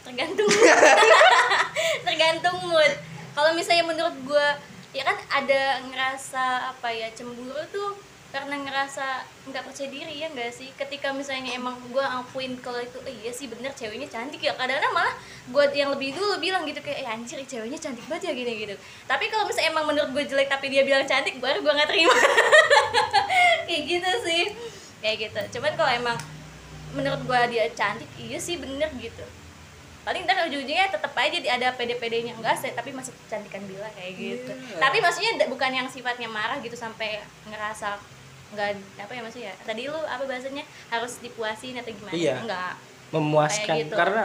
tergantung 0.06 0.46
tergantung 2.06 2.56
kalau 3.36 3.50
misalnya 3.52 3.84
menurut 3.84 4.16
gue 4.24 4.48
ya 4.96 5.04
kan 5.04 5.18
ada 5.28 5.84
ngerasa 5.84 6.72
apa 6.72 6.88
ya 6.88 7.12
cemburu 7.12 7.60
tuh 7.68 7.92
karena 8.34 8.58
ngerasa 8.58 9.22
nggak 9.48 9.62
percaya 9.64 9.88
diri 9.88 10.14
ya 10.18 10.26
enggak 10.28 10.50
sih? 10.50 10.68
Ketika 10.74 11.14
misalnya 11.14 11.54
emang 11.54 11.78
gue 11.88 12.02
akuin 12.02 12.58
kalau 12.58 12.82
itu 12.82 12.98
eh, 13.06 13.14
iya 13.24 13.32
sih 13.32 13.46
bener 13.46 13.70
ceweknya 13.72 14.10
cantik 14.10 14.42
ya 14.42 14.52
kadang-kadang 14.58 14.92
malah 14.92 15.14
gue 15.46 15.64
yang 15.78 15.94
lebih 15.94 16.12
dulu 16.12 16.42
bilang 16.42 16.66
gitu 16.66 16.82
kayak 16.82 17.06
eh 17.06 17.08
anjir 17.08 17.38
ceweknya 17.46 17.78
cantik 17.78 18.02
banget 18.10 18.28
ya 18.28 18.32
gini 18.34 18.52
gitu 18.66 18.74
tapi 19.06 19.30
kalau 19.30 19.46
misalnya 19.46 19.70
emang 19.70 19.86
menurut 19.86 20.10
gue 20.10 20.24
jelek 20.26 20.50
tapi 20.50 20.66
dia 20.68 20.82
bilang 20.82 21.06
cantik 21.06 21.38
baru 21.38 21.62
gue 21.62 21.72
nggak 21.72 21.90
terima. 21.90 22.16
Kayak 23.66 23.82
gitu 23.86 24.10
sih. 24.26 24.44
Kayak 25.02 25.16
gitu. 25.30 25.40
Cuman 25.58 25.72
kalau 25.78 25.90
emang 25.90 26.16
menurut 26.94 27.20
gue 27.22 27.40
dia 27.54 27.64
cantik 27.74 28.10
iya 28.18 28.38
sih 28.38 28.58
bener 28.58 28.90
gitu. 28.98 29.22
Paling 30.06 30.22
ntar 30.22 30.46
ujung-ujungnya 30.46 30.86
tetap 30.86 31.10
aja 31.18 31.38
ada 31.50 31.74
pede-pedenya. 31.74 32.38
Enggak 32.38 32.62
sih 32.62 32.70
tapi 32.74 32.94
masih 32.94 33.10
kecantikan 33.26 33.62
bila 33.66 33.90
kayak 33.94 34.12
gitu. 34.14 34.52
Iya. 34.54 34.78
tapi 34.78 35.02
maksudnya 35.02 35.50
bukan 35.50 35.70
yang 35.72 35.88
sifatnya 35.90 36.30
marah 36.30 36.62
gitu 36.62 36.78
sampai 36.78 37.22
ngerasa 37.50 37.98
enggak 38.56 39.04
apa 39.04 39.12
ya 39.12 39.20
maksudnya? 39.20 39.52
Tadi 39.60 39.82
lu 39.86 40.00
apa 40.00 40.24
bahasanya? 40.24 40.64
Harus 40.88 41.20
dipuasin 41.20 41.76
atau 41.76 41.92
gimana? 41.92 42.16
Iya. 42.16 42.40
enggak 42.40 42.72
memuaskan. 43.12 43.66
Kayak 43.68 43.84
gitu. 43.86 43.94
karena 43.94 44.22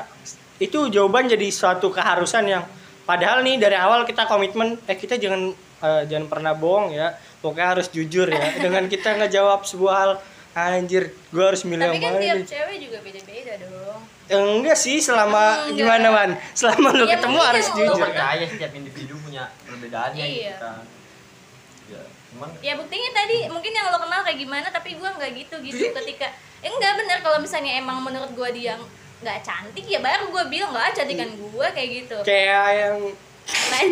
itu 0.58 0.80
jawaban 0.90 1.26
jadi 1.28 1.48
suatu 1.54 1.94
keharusan 1.94 2.50
yang 2.50 2.64
padahal 3.06 3.46
nih 3.46 3.60
dari 3.60 3.78
awal 3.78 4.06
kita 4.06 4.26
komitmen 4.26 4.78
eh 4.90 4.98
kita 4.98 5.18
jangan 5.22 5.54
eh, 5.82 6.04
jangan 6.10 6.26
pernah 6.32 6.54
bohong 6.56 6.96
ya. 6.96 7.14
Pokoknya 7.42 7.68
harus 7.78 7.88
jujur 7.90 8.26
ya. 8.26 8.42
Dengan 8.64 8.88
kita 8.88 9.18
ngejawab 9.20 9.68
sebuah 9.68 9.96
hal 9.98 10.12
anjir 10.52 11.16
gue 11.32 11.44
harus 11.44 11.64
milih 11.64 11.88
tapi 11.88 11.96
yang 11.96 12.04
kan 12.04 12.12
mana 12.12 12.24
tiap 12.24 12.38
nih?" 12.38 12.48
cewek 12.48 12.78
juga 12.82 12.98
beda-beda 13.04 13.54
dong. 13.62 14.02
Enggak 14.32 14.78
sih 14.80 14.98
selama 15.04 15.68
Enggak. 15.68 15.76
gimana 15.76 16.08
wan? 16.12 16.32
Selama 16.56 16.88
lu 16.96 17.04
Ya, 17.04 17.20
ketemu 17.20 17.40
harus 17.44 17.68
jujur. 17.76 18.00
Percaya 18.08 18.46
setiap 18.48 18.72
individu 18.72 19.14
punya 19.20 19.44
perbedaannya 19.68 20.24
Iya. 20.26 20.56
gitu 20.56 20.56
kan 20.64 21.00
ya 21.91 22.03
cuman 22.31 22.48
ya 22.63 22.74
buktinya 22.79 23.12
tadi 23.12 23.38
mungkin 23.51 23.75
yang 23.75 23.91
lo 23.91 24.00
kenal 24.00 24.24
kayak 24.24 24.39
gimana 24.39 24.67
tapi 24.71 24.95
gua 24.95 25.12
nggak 25.19 25.31
gitu 25.36 25.55
gitu 25.60 25.91
ketika 25.91 26.31
eh, 26.63 26.71
enggak 26.71 26.95
bener 26.95 27.19
kalau 27.19 27.43
misalnya 27.43 27.75
emang 27.75 28.00
menurut 28.00 28.31
gua 28.31 28.48
dia 28.55 28.79
nggak 29.21 29.39
cantik 29.43 29.86
ya 29.86 30.00
baru 30.00 30.31
gua 30.31 30.48
bilang 30.48 30.71
nggak 30.71 30.95
cantikan 30.95 31.29
gua 31.51 31.67
kayak 31.75 32.07
gitu. 32.07 32.17
Kayak 32.24 32.67
yang 32.74 32.98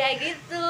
ya 0.00 0.08
gitu. 0.16 0.64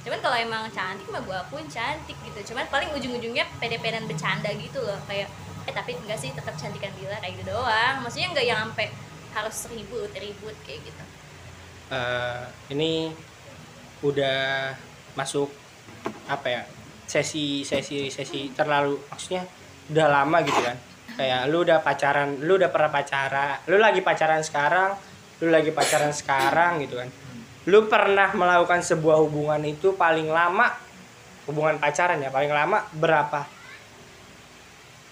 Cuman 0.00 0.18
kalau 0.24 0.36
emang 0.36 0.64
cantik 0.72 1.04
mah 1.12 1.20
gue 1.20 1.36
akuin 1.36 1.68
cantik 1.68 2.16
gitu. 2.24 2.52
Cuman 2.52 2.64
paling 2.72 2.88
ujung-ujungnya 2.96 3.44
pede-pedean 3.60 4.08
bercanda 4.08 4.48
gitu 4.56 4.80
loh 4.80 4.96
kayak 5.04 5.28
eh 5.68 5.74
tapi 5.76 5.92
enggak 5.92 6.16
sih 6.16 6.32
tetap 6.32 6.56
cantikan 6.56 6.88
Bila 6.96 7.20
kayak 7.20 7.36
gitu 7.40 7.52
doang. 7.52 8.04
Maksudnya 8.04 8.28
enggak 8.32 8.46
yang 8.48 8.58
sampai 8.68 8.88
harus 9.30 9.56
ribut 9.70 10.10
ribut 10.16 10.56
kayak 10.64 10.80
gitu. 10.88 11.04
Eh, 11.90 12.42
ini 12.72 13.12
udah 14.00 14.72
masuk 15.18 15.50
apa 16.30 16.46
ya 16.48 16.62
sesi 17.10 17.66
sesi 17.66 18.06
sesi 18.08 18.54
terlalu 18.54 18.96
maksudnya 19.10 19.42
udah 19.90 20.06
lama 20.06 20.38
gitu 20.46 20.60
kan. 20.62 20.78
Kayak 21.18 21.50
lu 21.50 21.66
udah 21.66 21.82
pacaran 21.82 22.38
lu 22.46 22.54
udah 22.56 22.70
pernah 22.70 22.90
pacaran 22.94 23.58
lu 23.66 23.76
lagi 23.82 24.00
pacaran 24.00 24.40
sekarang 24.46 24.94
lu 25.42 25.50
lagi 25.50 25.74
pacaran 25.74 26.14
sekarang 26.14 26.80
gitu 26.86 27.02
kan. 27.02 27.10
Lu 27.68 27.90
pernah 27.90 28.32
melakukan 28.32 28.80
sebuah 28.80 29.20
hubungan 29.20 29.60
itu 29.66 29.92
paling 29.98 30.30
lama 30.30 30.70
hubungan 31.50 31.76
pacaran 31.82 32.22
ya 32.22 32.30
paling 32.30 32.54
lama 32.54 32.86
berapa? 32.94 33.44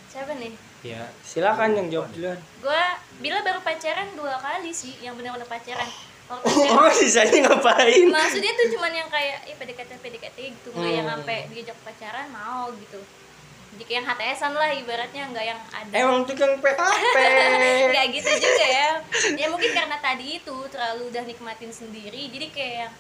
Siapa 0.09 0.33
nih? 0.39 0.55
Ya 0.87 1.11
silakan 1.27 1.75
yang 1.75 1.87
jawab 1.91 2.09
duluan. 2.15 2.39
Gue 2.63 2.83
bila 3.19 3.43
baru 3.43 3.59
pacaran 3.67 4.15
dua 4.15 4.39
kali 4.39 4.71
sih 4.71 4.95
yang 5.03 5.19
benar-benar 5.19 5.51
pacaran 5.51 5.91
oh 6.29 6.91
sisanya 6.93 7.49
ngapain? 7.49 8.07
Maksudnya 8.09 8.53
tuh 8.53 8.67
cuman 8.77 8.93
yang 8.93 9.09
kayak 9.09 9.49
eh 9.49 9.57
PDKT 9.57 9.91
PDKT 9.99 10.37
gitu 10.53 10.69
nggak 10.73 10.93
yang 10.93 11.07
Hmm. 11.09 11.15
sampai 11.21 11.49
diajak 11.49 11.79
pacaran 11.81 12.29
mau 12.29 12.69
gitu. 12.77 13.01
Jadi 13.69 13.83
kayak 13.85 13.97
yang 13.97 14.07
HTSan 14.07 14.53
lah 14.53 14.71
ibaratnya 14.75 15.23
nggak 15.31 15.47
yang 15.47 15.61
ada. 15.71 15.95
Emang 15.95 16.27
tukang 16.27 16.59
PHP 16.59 17.17
nggak 17.93 18.07
gitu 18.13 18.31
juga 18.37 18.67
ya. 18.67 18.91
Ya 19.37 19.47
mungkin 19.49 19.71
karena 19.73 19.97
tadi 19.99 20.37
itu 20.37 20.57
terlalu 20.69 21.09
udah 21.09 21.25
nikmatin 21.25 21.73
sendiri 21.73 22.29
jadi 22.29 22.47
kayak 22.51 22.75
yang, 22.85 22.93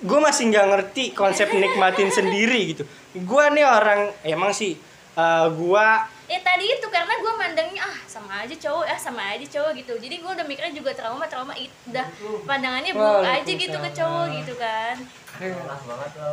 gue 0.00 0.18
masih 0.20 0.42
nggak 0.48 0.66
ngerti 0.70 1.04
konsep 1.12 1.50
nikmatin 1.50 2.08
sendiri 2.08 2.76
gitu. 2.76 2.84
Gue 3.16 3.44
nih 3.50 3.66
orang 3.66 4.12
emang 4.22 4.54
sih 4.54 4.78
eh, 5.16 5.46
gue 5.50 5.88
ya 6.30 6.38
tadi 6.46 6.64
itu 6.70 6.86
karena 6.86 7.14
gue 7.18 7.32
mandangnya 7.34 7.82
ah 7.82 7.98
sama 8.06 8.46
aja 8.46 8.54
cowok 8.54 8.86
ah 8.86 8.98
sama 8.98 9.34
aja 9.34 9.46
cowok 9.50 9.72
gitu. 9.82 9.92
Jadi 9.98 10.22
gue 10.22 10.30
udah 10.30 10.46
mikirnya 10.46 10.70
juga 10.70 10.94
trauma 10.94 11.26
trauma 11.26 11.54
it, 11.58 11.74
udah 11.90 12.06
pandangannya 12.46 12.94
buruk 12.94 13.26
aja 13.26 13.50
gitu 13.50 13.76
ke 13.76 13.90
cowok 13.90 14.26
gitu 14.38 14.54
kan. 14.54 14.94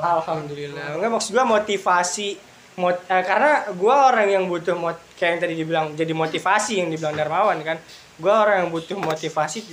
Alhamdulillah. 0.03 1.01
Nggak 1.01 1.11
maksud 1.11 1.31
gue 1.33 1.45
motivasi 1.45 2.29
mot 2.77 2.93
eh, 3.09 3.23
karena 3.25 3.73
gue 3.73 3.95
orang 3.95 4.27
yang 4.29 4.43
butuh 4.45 4.77
mot 4.77 4.97
kayak 5.17 5.29
yang 5.33 5.41
tadi 5.41 5.53
dibilang 5.57 5.85
jadi 5.97 6.13
motivasi 6.13 6.85
yang 6.85 6.93
dibilang 6.93 7.17
Darmawan 7.17 7.57
kan. 7.65 7.81
Gue 8.21 8.33
orang 8.33 8.65
yang 8.65 8.69
butuh 8.69 8.97
motivasi 9.01 9.65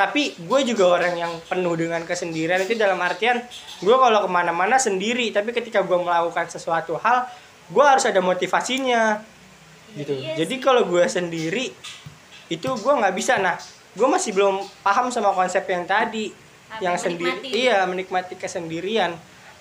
tapi 0.00 0.32
gue 0.32 0.60
juga 0.64 0.96
orang 0.96 1.12
yang 1.20 1.32
penuh 1.44 1.76
dengan 1.76 2.00
kesendirian. 2.08 2.64
Itu 2.64 2.80
dalam 2.80 2.96
artian 3.04 3.44
gue 3.84 3.96
kalau 4.00 4.24
ke 4.24 4.28
mana-mana 4.32 4.80
sendiri. 4.80 5.28
Tapi 5.28 5.52
ketika 5.52 5.84
gue 5.84 5.98
melakukan 6.00 6.48
sesuatu 6.48 6.96
hal 6.96 7.28
gue 7.70 7.84
harus 7.86 8.04
ada 8.04 8.18
motivasinya. 8.18 9.22
Gitu. 9.94 10.14
Iya 10.14 10.46
jadi 10.46 10.54
sih. 10.58 10.62
kalau 10.62 10.86
gue 10.86 11.02
sendiri 11.06 11.74
itu 12.50 12.68
gue 12.68 12.92
nggak 12.94 13.14
bisa. 13.14 13.38
Nah 13.38 13.58
gue 13.94 14.08
masih 14.10 14.34
belum 14.34 14.62
paham 14.86 15.10
sama 15.10 15.34
konsep 15.34 15.66
yang 15.66 15.82
tadi 15.86 16.30
Apa, 16.70 16.82
yang 16.82 16.94
sendiri 16.98 17.42
iya 17.50 17.82
menikmati 17.86 18.34
kesendirian. 18.38 19.14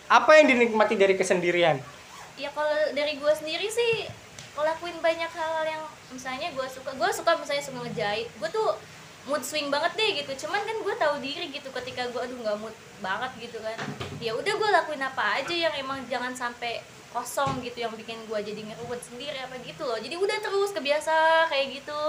Apa 0.09 0.41
yang 0.41 0.49
dinikmati 0.49 0.97
dari 0.97 1.13
kesendirian? 1.13 1.77
Ya 2.37 2.49
kalau 2.53 2.73
dari 2.97 3.17
gue 3.17 3.33
sendiri 3.33 3.69
sih 3.69 4.09
ngelakuin 4.57 4.97
banyak 4.99 5.31
hal 5.33 5.63
yang 5.65 5.83
misalnya 6.09 6.49
gue 6.51 6.67
suka 6.69 6.91
gue 6.97 7.09
suka 7.13 7.37
misalnya 7.37 7.63
suka 7.65 7.79
ngejahit. 7.85 8.29
Gue 8.41 8.49
tuh 8.49 8.69
mood 9.29 9.45
swing 9.45 9.69
banget 9.69 9.93
deh 9.97 10.09
gitu. 10.25 10.45
Cuman 10.45 10.61
kan 10.65 10.77
gue 10.81 10.95
tahu 10.97 11.15
diri 11.21 11.53
gitu. 11.53 11.69
Ketika 11.69 12.09
gue 12.09 12.21
aduh 12.21 12.37
nggak 12.41 12.57
mood 12.57 12.73
banget 13.01 13.31
gitu 13.49 13.57
kan. 13.61 13.77
Ya 14.17 14.33
udah 14.33 14.53
gue 14.53 14.69
lakuin 14.69 15.01
apa 15.05 15.41
aja 15.41 15.53
yang 15.53 15.73
emang 15.77 16.01
jangan 16.09 16.33
sampai 16.33 16.81
kosong 17.09 17.57
gitu 17.59 17.77
yang 17.79 17.89
bikin 17.91 18.21
gue 18.21 18.39
jadi 18.39 18.61
ngeruwet 18.63 19.01
sendiri 19.01 19.33
apa 19.35 19.57
gitu 19.59 19.81
loh. 19.81 19.97
Jadi 19.97 20.13
udah 20.13 20.37
terus 20.39 20.69
kebiasa 20.69 21.13
kayak 21.45 21.67
gitu. 21.75 21.99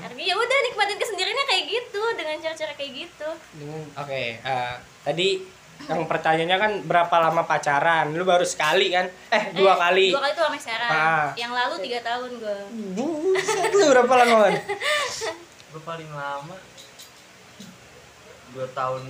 Artinya 0.00 0.24
ya 0.24 0.34
udah 0.34 0.58
nikmatin 0.64 0.98
kesendiriannya 0.98 1.46
kayak 1.46 1.64
gitu 1.66 2.02
dengan 2.14 2.36
cara-cara 2.40 2.72
kayak 2.74 2.92
gitu. 3.00 3.28
Dengan- 3.54 3.90
oke 3.96 4.22
eh, 4.36 4.74
tadi 5.00 5.28
yang 5.80 6.04
pertanyaannya 6.04 6.58
kan 6.58 6.72
berapa 6.82 7.16
lama 7.20 7.42
pacaran? 7.42 8.10
Lu 8.10 8.22
baru 8.22 8.44
sekali 8.44 8.90
kan? 8.90 9.08
Eh 9.30 9.54
dua 9.54 9.72
Eh, 9.72 9.78
kali. 9.78 10.06
dua 10.10 10.20
kali 10.20 10.32
tuh 10.34 10.44
sampai 10.44 10.60
sekarang 10.60 10.90
Ah. 10.92 11.26
yang 11.34 11.50
lalu 11.50 11.74
tiga 11.80 12.00
tahun 12.02 12.30
gue 12.36 12.56
Buset, 12.92 13.70
lu 13.70 13.84
berapa 13.88 14.14
lama 14.14 14.36
kan 14.44 14.54
gue 15.70 15.82
paling 15.82 16.10
lama 16.10 16.56
dua 18.50 18.66
tahun 18.68 19.06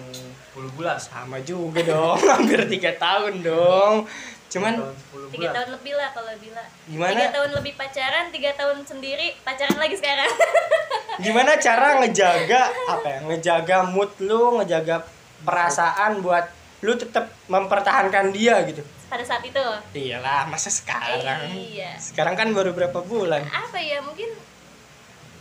10 0.52 0.76
bulan. 0.76 1.00
Sama 1.00 1.40
juga 1.40 1.80
dong 1.80 2.20
hampir 2.28 2.60
tiga 2.68 2.92
tahun 2.94 3.40
dong 3.40 4.04
cuman 4.50 4.74
Dua 4.74 4.90
tahun 4.90 5.30
10 5.30 5.34
tiga 5.38 5.48
tahun 5.54 5.68
lebih 5.78 5.92
lah 5.94 6.08
kalau 6.10 6.32
bila. 6.42 6.64
Gimana? 6.90 7.10
tiga 7.14 7.28
tahun 7.30 7.50
lebih 7.54 7.72
pacaran 7.78 8.24
tiga 8.34 8.50
tahun 8.58 8.78
sendiri 8.82 9.26
pacaran 9.46 9.78
lagi 9.78 9.94
sekarang. 9.94 10.30
Gimana 11.24 11.54
cara 11.62 12.02
ngejaga 12.02 12.62
apa 12.90 13.06
ya? 13.06 13.18
Ngejaga 13.30 13.76
mood 13.86 14.10
lu 14.18 14.58
ngejaga 14.58 15.06
perasaan 15.46 16.18
buat 16.18 16.50
lu 16.82 16.98
tetap 16.98 17.30
mempertahankan 17.46 18.34
dia 18.34 18.58
gitu. 18.66 18.82
Pada 19.06 19.22
saat 19.22 19.42
itu? 19.46 19.64
Iyalah 19.94 20.50
masa 20.50 20.70
sekarang? 20.70 21.50
Iya. 21.50 21.94
sekarang 21.98 22.34
kan 22.34 22.50
baru 22.50 22.74
berapa 22.74 22.98
bulan? 23.06 23.46
Apa 23.46 23.78
ya 23.78 24.02
mungkin 24.02 24.34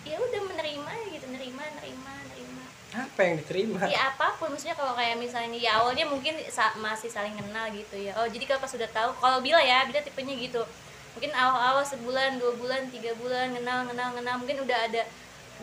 ya 0.06 0.18
udah 0.18 0.42
menerima 0.42 0.92
gitu 1.14 1.26
nerima 1.30 1.64
nerima 1.78 2.14
nerima 2.34 2.64
apa 2.90 3.20
yang 3.22 3.36
diterima? 3.38 3.86
Ya 3.86 4.10
apa 4.10 4.34
pun. 4.42 4.50
Maksudnya 4.50 4.74
kalau 4.74 4.98
kayak 4.98 5.22
misalnya 5.22 5.54
ya 5.54 5.78
awalnya 5.78 6.10
mungkin 6.10 6.34
sa- 6.50 6.74
masih 6.82 7.10
saling 7.10 7.38
kenal 7.38 7.70
gitu 7.70 7.96
ya. 7.96 8.18
Oh 8.18 8.26
jadi 8.26 8.50
kalau 8.50 8.66
pas 8.66 8.72
sudah 8.74 8.90
tahu 8.90 9.14
kalau 9.22 9.38
bila 9.46 9.62
ya 9.62 9.86
bila 9.86 10.02
tipenya 10.02 10.34
gitu. 10.34 10.66
Mungkin 11.14 11.32
awal-awal 11.34 11.86
sebulan 11.86 12.42
dua 12.42 12.58
bulan 12.58 12.90
tiga 12.90 13.14
bulan 13.22 13.54
kenal 13.54 13.86
kenal 13.86 14.10
kenal. 14.18 14.36
Mungkin 14.42 14.66
udah 14.66 14.90
ada 14.90 15.02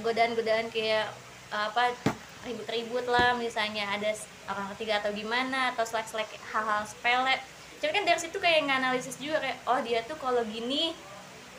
godaan-godaan 0.07 0.71
kayak 0.71 1.11
apa 1.51 1.95
ribut-ribut 2.47 3.11
lah. 3.11 3.35
Misalnya 3.35 3.91
ada 3.91 4.15
orang 4.47 4.71
ketiga 4.79 5.03
atau 5.03 5.11
gimana 5.11 5.75
atau 5.75 5.83
selek-selek 5.83 6.31
hal-hal 6.55 6.87
sepele. 6.87 7.35
Cuman 7.83 7.93
kan 7.93 8.05
dari 8.07 8.21
situ 8.23 8.39
kayak 8.39 8.71
nganalisis 8.71 9.19
juga 9.19 9.43
kayak 9.43 9.59
oh 9.67 9.83
dia 9.83 10.01
tuh 10.07 10.17
kalau 10.17 10.47
gini 10.47 10.95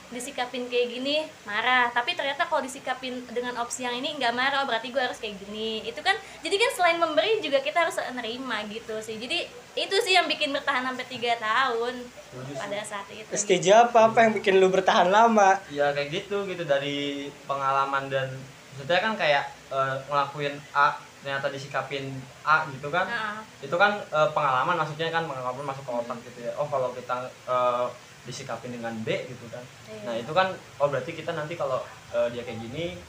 disikapin 0.07 0.71
kayak 0.71 0.87
gini 0.87 1.27
marah. 1.43 1.91
Tapi 1.91 2.15
ternyata 2.15 2.47
kalau 2.47 2.63
disikapin 2.63 3.27
dengan 3.27 3.59
opsi 3.59 3.83
yang 3.83 3.95
ini 3.99 4.15
nggak 4.15 4.31
marah. 4.31 4.63
Oh, 4.63 4.67
berarti 4.67 4.91
gue 4.91 5.03
harus 5.03 5.19
kayak 5.19 5.35
gini. 5.43 5.83
Itu 5.83 5.99
kan 5.99 6.15
jadi 6.39 6.55
kan 6.55 6.71
selain 6.79 6.97
memberi 6.99 7.43
juga 7.43 7.59
kita 7.59 7.87
harus 7.87 7.99
nerima 8.15 8.63
gitu 8.71 8.95
sih. 9.03 9.19
Jadi 9.19 9.47
itu 9.75 9.95
sih 10.01 10.15
yang 10.15 10.25
bikin 10.31 10.55
bertahan 10.55 10.87
sampai 10.87 11.05
tiga 11.11 11.35
tahun 11.37 12.07
pada 12.55 12.79
saat 12.87 13.07
itu. 13.11 13.31
Stage 13.35 13.69
apa? 13.75 14.11
Apa 14.11 14.19
yang 14.23 14.33
bikin 14.39 14.63
lu 14.63 14.71
bertahan 14.71 15.11
lama? 15.11 15.59
Ya 15.67 15.91
kayak 15.91 16.09
gitu 16.23 16.47
gitu. 16.47 16.63
Dari 16.63 17.27
pengalaman 17.43 18.07
dan 18.07 18.31
maksudnya 18.73 19.03
kan 19.03 19.13
kayak 19.19 19.43
eh, 19.73 19.95
ngelakuin 20.07 20.55
A 20.71 21.03
ternyata 21.19 21.51
disikapin 21.51 22.15
A 22.47 22.63
gitu 22.71 22.87
kan. 22.87 23.03
Nah, 23.03 23.43
itu 23.59 23.75
kan 23.75 23.99
eh, 23.99 24.29
pengalaman. 24.31 24.79
Maksudnya 24.79 25.11
kan 25.11 25.27
pengalaman 25.27 25.67
masuk 25.67 25.83
ke 25.83 25.91
otak 25.91 26.17
gitu 26.31 26.47
ya. 26.47 26.55
Oh 26.55 26.67
kalau 26.71 26.95
kita 26.95 27.27
eh, 27.43 27.87
disikapin 28.27 28.69
dengan 28.69 28.91
B 29.01 29.25
gitu 29.25 29.47
kan. 29.47 29.63
Iya. 29.87 30.03
nah 30.03 30.13
itu 30.13 30.31
kan 30.31 30.47
oh 30.77 30.87
berarti 30.87 31.15
kita 31.15 31.31
nanti 31.31 31.55
kalau 31.55 31.79
eh, 32.11 32.27
dia 32.29 32.43
kayak 32.43 32.59
gini 32.61 32.99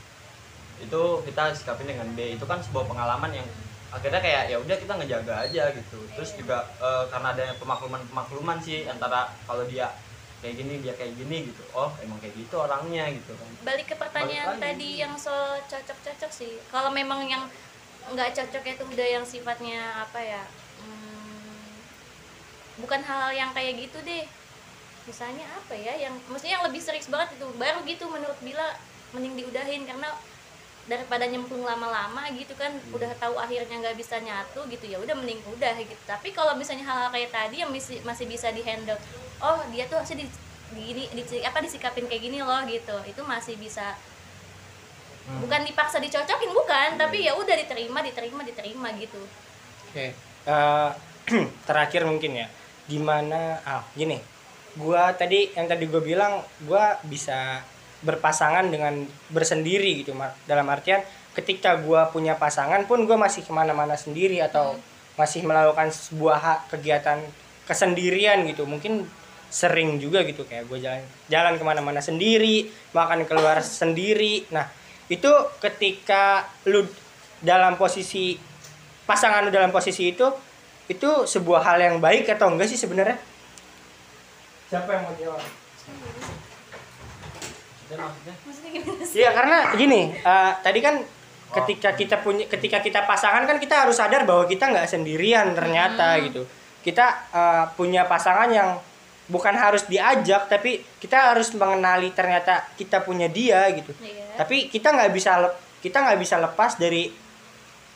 itu 0.79 1.03
kita 1.27 1.51
sikapin 1.53 1.91
dengan 1.91 2.07
B. 2.15 2.39
Itu 2.39 2.47
kan 2.47 2.63
sebuah 2.63 2.87
pengalaman 2.87 3.35
yang 3.35 3.47
akhirnya 3.91 4.23
kayak 4.23 4.43
ya 4.47 4.57
udah 4.57 4.77
kita 4.79 4.93
ngejaga 4.95 5.35
aja 5.43 5.75
gitu. 5.75 5.99
Terus 6.15 6.31
Iya. 6.33 6.39
juga 6.39 6.57
eh, 6.79 7.05
karena 7.11 7.29
ada 7.35 7.45
pemakluman 7.59 8.01
pemakluman 8.07 8.59
sih 8.63 8.87
antara 8.87 9.27
kalau 9.43 9.67
dia 9.67 9.91
kayak 10.39 10.55
gini 10.55 10.79
dia 10.79 10.95
kayak 10.95 11.19
gini 11.19 11.51
gitu. 11.51 11.67
Oh 11.75 11.91
emang 11.99 12.23
kayak 12.23 12.39
gitu 12.39 12.55
orangnya 12.57 13.11
gitu 13.11 13.35
kan. 13.35 13.49
Balik 13.67 13.91
ke 13.91 13.97
pertanyaan 13.99 14.55
Balik 14.55 14.63
lagi. 14.63 14.67
tadi 14.79 14.89
yang 14.97 15.13
soal 15.19 15.59
cocok-cocok 15.67 16.31
sih. 16.31 16.63
Kalau 16.71 16.95
memang 16.95 17.27
yang 17.27 17.43
nggak 18.09 18.33
cocok 18.33 18.65
itu 18.65 18.85
udah 18.89 19.09
yang 19.21 19.21
sifatnya 19.21 19.85
apa 20.01 20.17
ya 20.17 20.41
hmm, 20.81 21.77
bukan 22.81 23.05
hal 23.05 23.29
yang 23.37 23.53
kayak 23.53 23.77
gitu 23.77 24.01
deh 24.01 24.25
misalnya 25.09 25.49
apa 25.57 25.73
ya 25.73 25.97
yang 25.97 26.15
maksudnya 26.29 26.61
yang 26.61 26.67
lebih 26.69 26.81
serius 26.85 27.09
banget 27.09 27.41
itu 27.41 27.47
baru 27.57 27.81
gitu 27.89 28.05
menurut 28.13 28.37
Bila 28.45 28.77
mending 29.17 29.41
diudahin 29.41 29.89
karena 29.89 30.13
daripada 30.89 31.25
nyemplung 31.29 31.65
lama-lama 31.65 32.29
gitu 32.33 32.53
kan 32.57 32.73
udah 32.93 33.13
tahu 33.21 33.37
akhirnya 33.41 33.77
nggak 33.81 33.97
bisa 33.97 34.21
nyatu 34.21 34.65
gitu 34.69 34.89
ya 34.89 34.97
udah 35.01 35.17
mending 35.17 35.41
udah 35.53 35.77
gitu 35.81 36.01
tapi 36.09 36.33
kalau 36.33 36.57
misalnya 36.57 36.85
hal-hal 36.85 37.09
kayak 37.13 37.33
tadi 37.33 37.61
yang 37.61 37.73
masih 37.73 38.01
masih 38.05 38.25
bisa 38.25 38.49
dihandle 38.53 38.97
oh 39.41 39.61
dia 39.73 39.85
tuh 39.89 40.01
harusnya 40.01 40.25
di, 40.25 40.27
di 40.77 40.81
gini 40.93 41.05
di, 41.13 41.23
apa 41.45 41.61
disikapin 41.61 42.09
kayak 42.09 42.23
gini 42.25 42.41
loh 42.41 42.65
gitu 42.69 42.97
itu 43.09 43.21
masih 43.25 43.57
bisa 43.57 43.97
Hmm. 45.29 45.45
bukan 45.45 45.61
dipaksa 45.61 46.01
dicocokin 46.01 46.57
bukan 46.57 46.97
tapi 46.97 47.29
ya 47.29 47.37
udah 47.37 47.53
diterima 47.53 48.01
diterima 48.01 48.41
diterima 48.49 48.89
gitu 48.97 49.21
Oke. 49.89 50.13
Eh, 50.45 50.91
terakhir 51.69 52.05
mungkin 52.05 52.45
ya. 52.45 52.47
Gimana 52.85 53.61
ah 53.65 53.85
gini. 53.97 54.21
Gua 54.79 55.11
tadi 55.13 55.51
yang 55.59 55.67
tadi 55.67 55.91
gue 55.91 55.99
bilang 55.99 56.39
gua 56.65 56.97
bisa 57.03 57.61
berpasangan 57.99 58.71
dengan 58.71 59.03
bersendiri 59.35 60.07
gitu 60.07 60.15
dalam 60.47 60.71
artian 60.71 61.03
ketika 61.35 61.75
gua 61.83 62.07
punya 62.15 62.39
pasangan 62.39 62.87
pun 62.87 63.03
gua 63.03 63.19
masih 63.19 63.43
ke 63.43 63.51
mana-mana 63.51 63.99
sendiri 63.99 64.39
atau 64.39 64.79
masih 65.19 65.43
melakukan 65.43 65.91
sebuah 65.91 66.39
hak 66.39 66.61
kegiatan 66.79 67.19
kesendirian 67.67 68.47
gitu. 68.47 68.65
Mungkin 68.65 69.03
sering 69.49 69.97
juga 69.97 70.23
gitu 70.29 70.45
kayak 70.45 70.69
gue 70.69 70.77
jalan 70.77 71.01
jalan 71.33 71.57
ke 71.57 71.65
mana-mana 71.65 72.05
sendiri 72.05 72.69
makan 72.93 73.25
keluar 73.25 73.65
sendiri. 73.65 74.45
Nah 74.53 74.69
itu 75.09 75.33
ketika 75.59 76.45
lu 76.69 76.85
dalam 77.41 77.81
posisi 77.81 78.37
pasangan 79.09 79.49
lu 79.49 79.51
dalam 79.51 79.73
posisi 79.73 80.13
itu 80.13 80.29
itu 80.89 81.11
sebuah 81.25 81.65
hal 81.65 81.79
yang 81.81 81.97
baik 82.01 82.29
atau 82.29 82.53
enggak 82.53 82.69
sih 82.69 82.81
sebenarnya 82.81 83.17
siapa 84.69 84.89
yang 84.93 85.03
mau 85.09 85.15
jawab? 85.17 85.43
Maksudnya? 87.89 88.35
Maksudnya 88.45 88.71
gimana 88.77 89.03
sih? 89.05 89.17
Iya 89.25 89.31
karena 89.33 89.59
gini 89.75 90.01
eh, 90.13 90.53
tadi 90.61 90.81
kan 90.85 90.95
ketika 91.49 91.97
kita 91.97 92.21
punya 92.21 92.45
ketika 92.45 92.85
kita 92.85 93.09
pasangan 93.09 93.49
kan 93.49 93.57
kita 93.57 93.89
harus 93.89 93.97
sadar 93.97 94.29
bahwa 94.29 94.45
kita 94.45 94.69
nggak 94.69 94.89
sendirian 94.89 95.57
ternyata 95.57 96.21
gitu. 96.21 96.45
Kita 96.85 97.07
eh, 97.33 97.65
punya 97.73 98.05
pasangan 98.05 98.53
yang 98.53 98.77
bukan 99.29 99.53
harus 99.57 99.85
diajak 99.85 100.49
tapi 100.49 100.81
kita 101.01 101.33
harus 101.33 101.53
mengenali 101.53 102.13
ternyata 102.17 102.65
kita 102.81 103.05
punya 103.05 103.29
dia 103.29 103.69
gitu. 103.77 103.93
Iya. 104.01 104.41
tapi 104.41 104.73
kita 104.73 104.97
nggak 104.97 105.13
bisa 105.13 105.53
kita 105.85 106.01
nggak 106.01 106.19
bisa 106.19 106.41
lepas 106.41 106.81
dari 106.81 107.13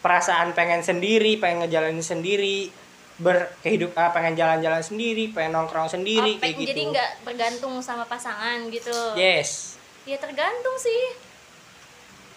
perasaan 0.05 0.52
pengen 0.52 0.85
sendiri 0.85 1.41
pengen 1.41 1.64
ngejalanin 1.64 2.05
sendiri 2.05 2.68
berkehidup 3.12 3.92
ah, 3.92 4.09
pengen 4.09 4.35
jalan-jalan 4.35 4.81
sendiri 4.81 5.31
pengen 5.31 5.53
nongkrong 5.55 5.85
Oh, 5.85 5.92
sendiri 5.92 6.37
kayak 6.37 6.42
pengen 6.42 6.59
gitu. 6.59 6.70
jadi 6.70 6.83
nggak 6.88 7.11
bergantung 7.22 7.75
sama 7.79 8.05
pasangan 8.05 8.68
gitu. 8.68 8.94
Yes. 9.14 9.77
Ya 10.03 10.16
tergantung 10.16 10.77
sih. 10.77 11.03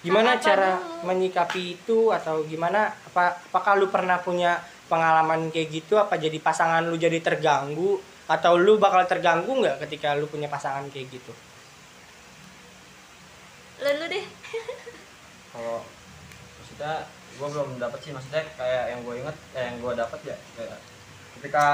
Gimana 0.01 0.37
Apa 0.37 0.43
cara 0.43 0.69
dulu? 0.77 1.09
menyikapi 1.09 1.61
itu 1.73 1.99
atau 2.09 2.45
gimana? 2.45 2.93
Apa 3.07 3.41
apakah 3.41 3.73
lu 3.75 3.89
pernah 3.89 4.19
punya 4.19 4.59
pengalaman 4.85 5.49
kayak 5.49 5.73
gitu? 5.73 5.97
Apa 5.97 6.15
jadi 6.15 6.37
pasangan 6.37 6.85
lu 6.85 6.93
jadi 6.95 7.17
terganggu? 7.19 7.97
Atau 8.25 8.57
lu 8.57 8.77
bakal 8.77 9.05
terganggu 9.05 9.49
nggak 9.49 9.81
ketika 9.81 10.13
lu 10.13 10.25
punya 10.25 10.45
pasangan 10.45 10.85
kayak 10.93 11.09
gitu? 11.09 11.33
Lalu 13.81 14.05
deh. 14.13 14.25
Kalau 15.51 15.81
maksudnya 16.75 17.07
gue 17.39 17.47
belum 17.55 17.69
dapet 17.79 17.99
sih 18.03 18.11
maksudnya 18.11 18.43
kayak 18.59 18.83
yang 18.91 18.99
gue 19.07 19.15
inget 19.23 19.37
eh, 19.55 19.63
yang 19.63 19.77
gue 19.79 19.93
dapet 19.95 20.19
ya 20.27 20.37
kayak 20.59 20.79
ketika 21.39 21.65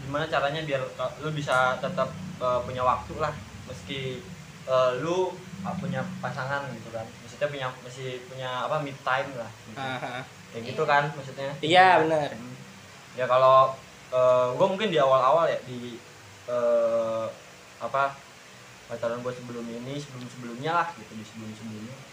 gimana 0.00 0.24
caranya 0.32 0.64
biar 0.64 0.80
uh, 0.96 1.12
lu 1.20 1.28
bisa 1.36 1.76
tetap 1.76 2.08
uh, 2.40 2.64
punya 2.64 2.80
waktu 2.80 3.20
lah 3.20 3.36
meski 3.68 4.24
uh, 4.64 4.96
lu 4.96 5.36
uh, 5.60 5.76
punya 5.76 6.00
pasangan 6.24 6.72
gitu 6.72 6.88
kan 6.88 7.04
maksudnya 7.20 7.48
punya 7.52 7.66
masih 7.84 8.24
punya 8.32 8.64
apa 8.64 8.80
mid 8.80 8.96
time 9.04 9.28
lah 9.36 9.50
gitu. 9.68 9.76
Aha. 9.76 10.24
kayak 10.56 10.64
gitu 10.72 10.82
kan 10.88 11.04
maksudnya 11.12 11.52
iya 11.60 12.00
benar 12.00 12.32
ya 13.20 13.28
kalau 13.28 13.76
gue 14.56 14.66
mungkin 14.66 14.90
di 14.90 14.98
awal-awal 14.98 15.46
ya 15.46 15.60
di 15.70 15.94
eh, 16.50 17.26
apa 17.78 18.18
pacaran 18.90 19.22
gue 19.22 19.32
sebelum 19.38 19.62
ini 19.62 20.02
sebelum 20.02 20.26
sebelumnya 20.26 20.72
lah 20.74 20.88
gitu 20.98 21.14
di 21.14 21.22
sebelum 21.22 21.54
sebelumnya 21.54 22.09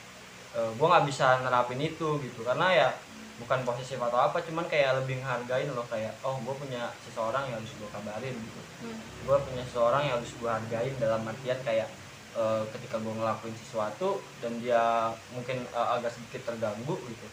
gue 0.61 0.87
nggak 0.87 1.05
bisa 1.05 1.41
nerapin 1.45 1.81
itu 1.81 2.17
gitu. 2.21 2.41
Karena 2.41 2.67
ya 2.73 2.89
bukan 3.37 3.61
posesif 3.61 4.01
atau 4.01 4.17
apa 4.17 4.41
cuman 4.41 4.65
kayak 4.65 4.97
lebih 5.03 5.21
menghargain 5.21 5.69
loh 5.69 5.85
kayak 5.85 6.09
oh 6.25 6.41
gue 6.41 6.55
punya 6.57 6.89
seseorang 7.05 7.45
yang 7.45 7.61
harus 7.61 7.73
gue 7.77 7.89
kabarin 7.93 8.33
gitu. 8.33 8.61
Hmm. 8.81 8.97
gue 8.97 9.37
punya 9.45 9.63
seseorang 9.69 10.01
yang 10.09 10.15
harus 10.17 10.31
gue 10.33 10.49
hargain 10.49 10.93
dalam 10.97 11.21
artian 11.21 11.59
kayak 11.61 11.85
eh, 12.33 12.63
ketika 12.73 12.97
gue 12.97 13.13
ngelakuin 13.13 13.53
sesuatu 13.61 14.17
dan 14.41 14.57
dia 14.57 15.13
mungkin 15.37 15.61
eh, 15.69 15.89
agak 15.93 16.09
sedikit 16.17 16.49
terganggu 16.49 16.97
gitu. 16.97 17.27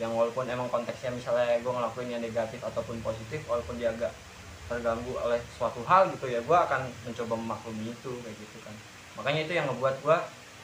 Yang 0.00 0.16
walaupun 0.16 0.48
emang 0.48 0.68
konteksnya 0.72 1.12
misalnya 1.12 1.60
gue 1.60 1.72
ngelakuin 1.76 2.08
yang 2.08 2.24
negatif 2.24 2.64
ataupun 2.64 2.96
positif 3.04 3.44
walaupun 3.44 3.76
dia 3.76 3.92
agak 3.92 4.16
terganggu 4.64 5.12
oleh 5.20 5.42
suatu 5.60 5.84
hal 5.84 6.08
gitu 6.14 6.30
ya 6.30 6.40
gue 6.40 6.56
akan 6.56 6.88
mencoba 7.04 7.34
memaklumi 7.36 7.92
itu 7.92 8.12
kayak 8.24 8.36
gitu 8.40 8.58
kan. 8.64 8.72
Makanya 9.20 9.44
itu 9.44 9.52
yang 9.60 9.68
ngebuat 9.68 9.96
gue 10.00 10.16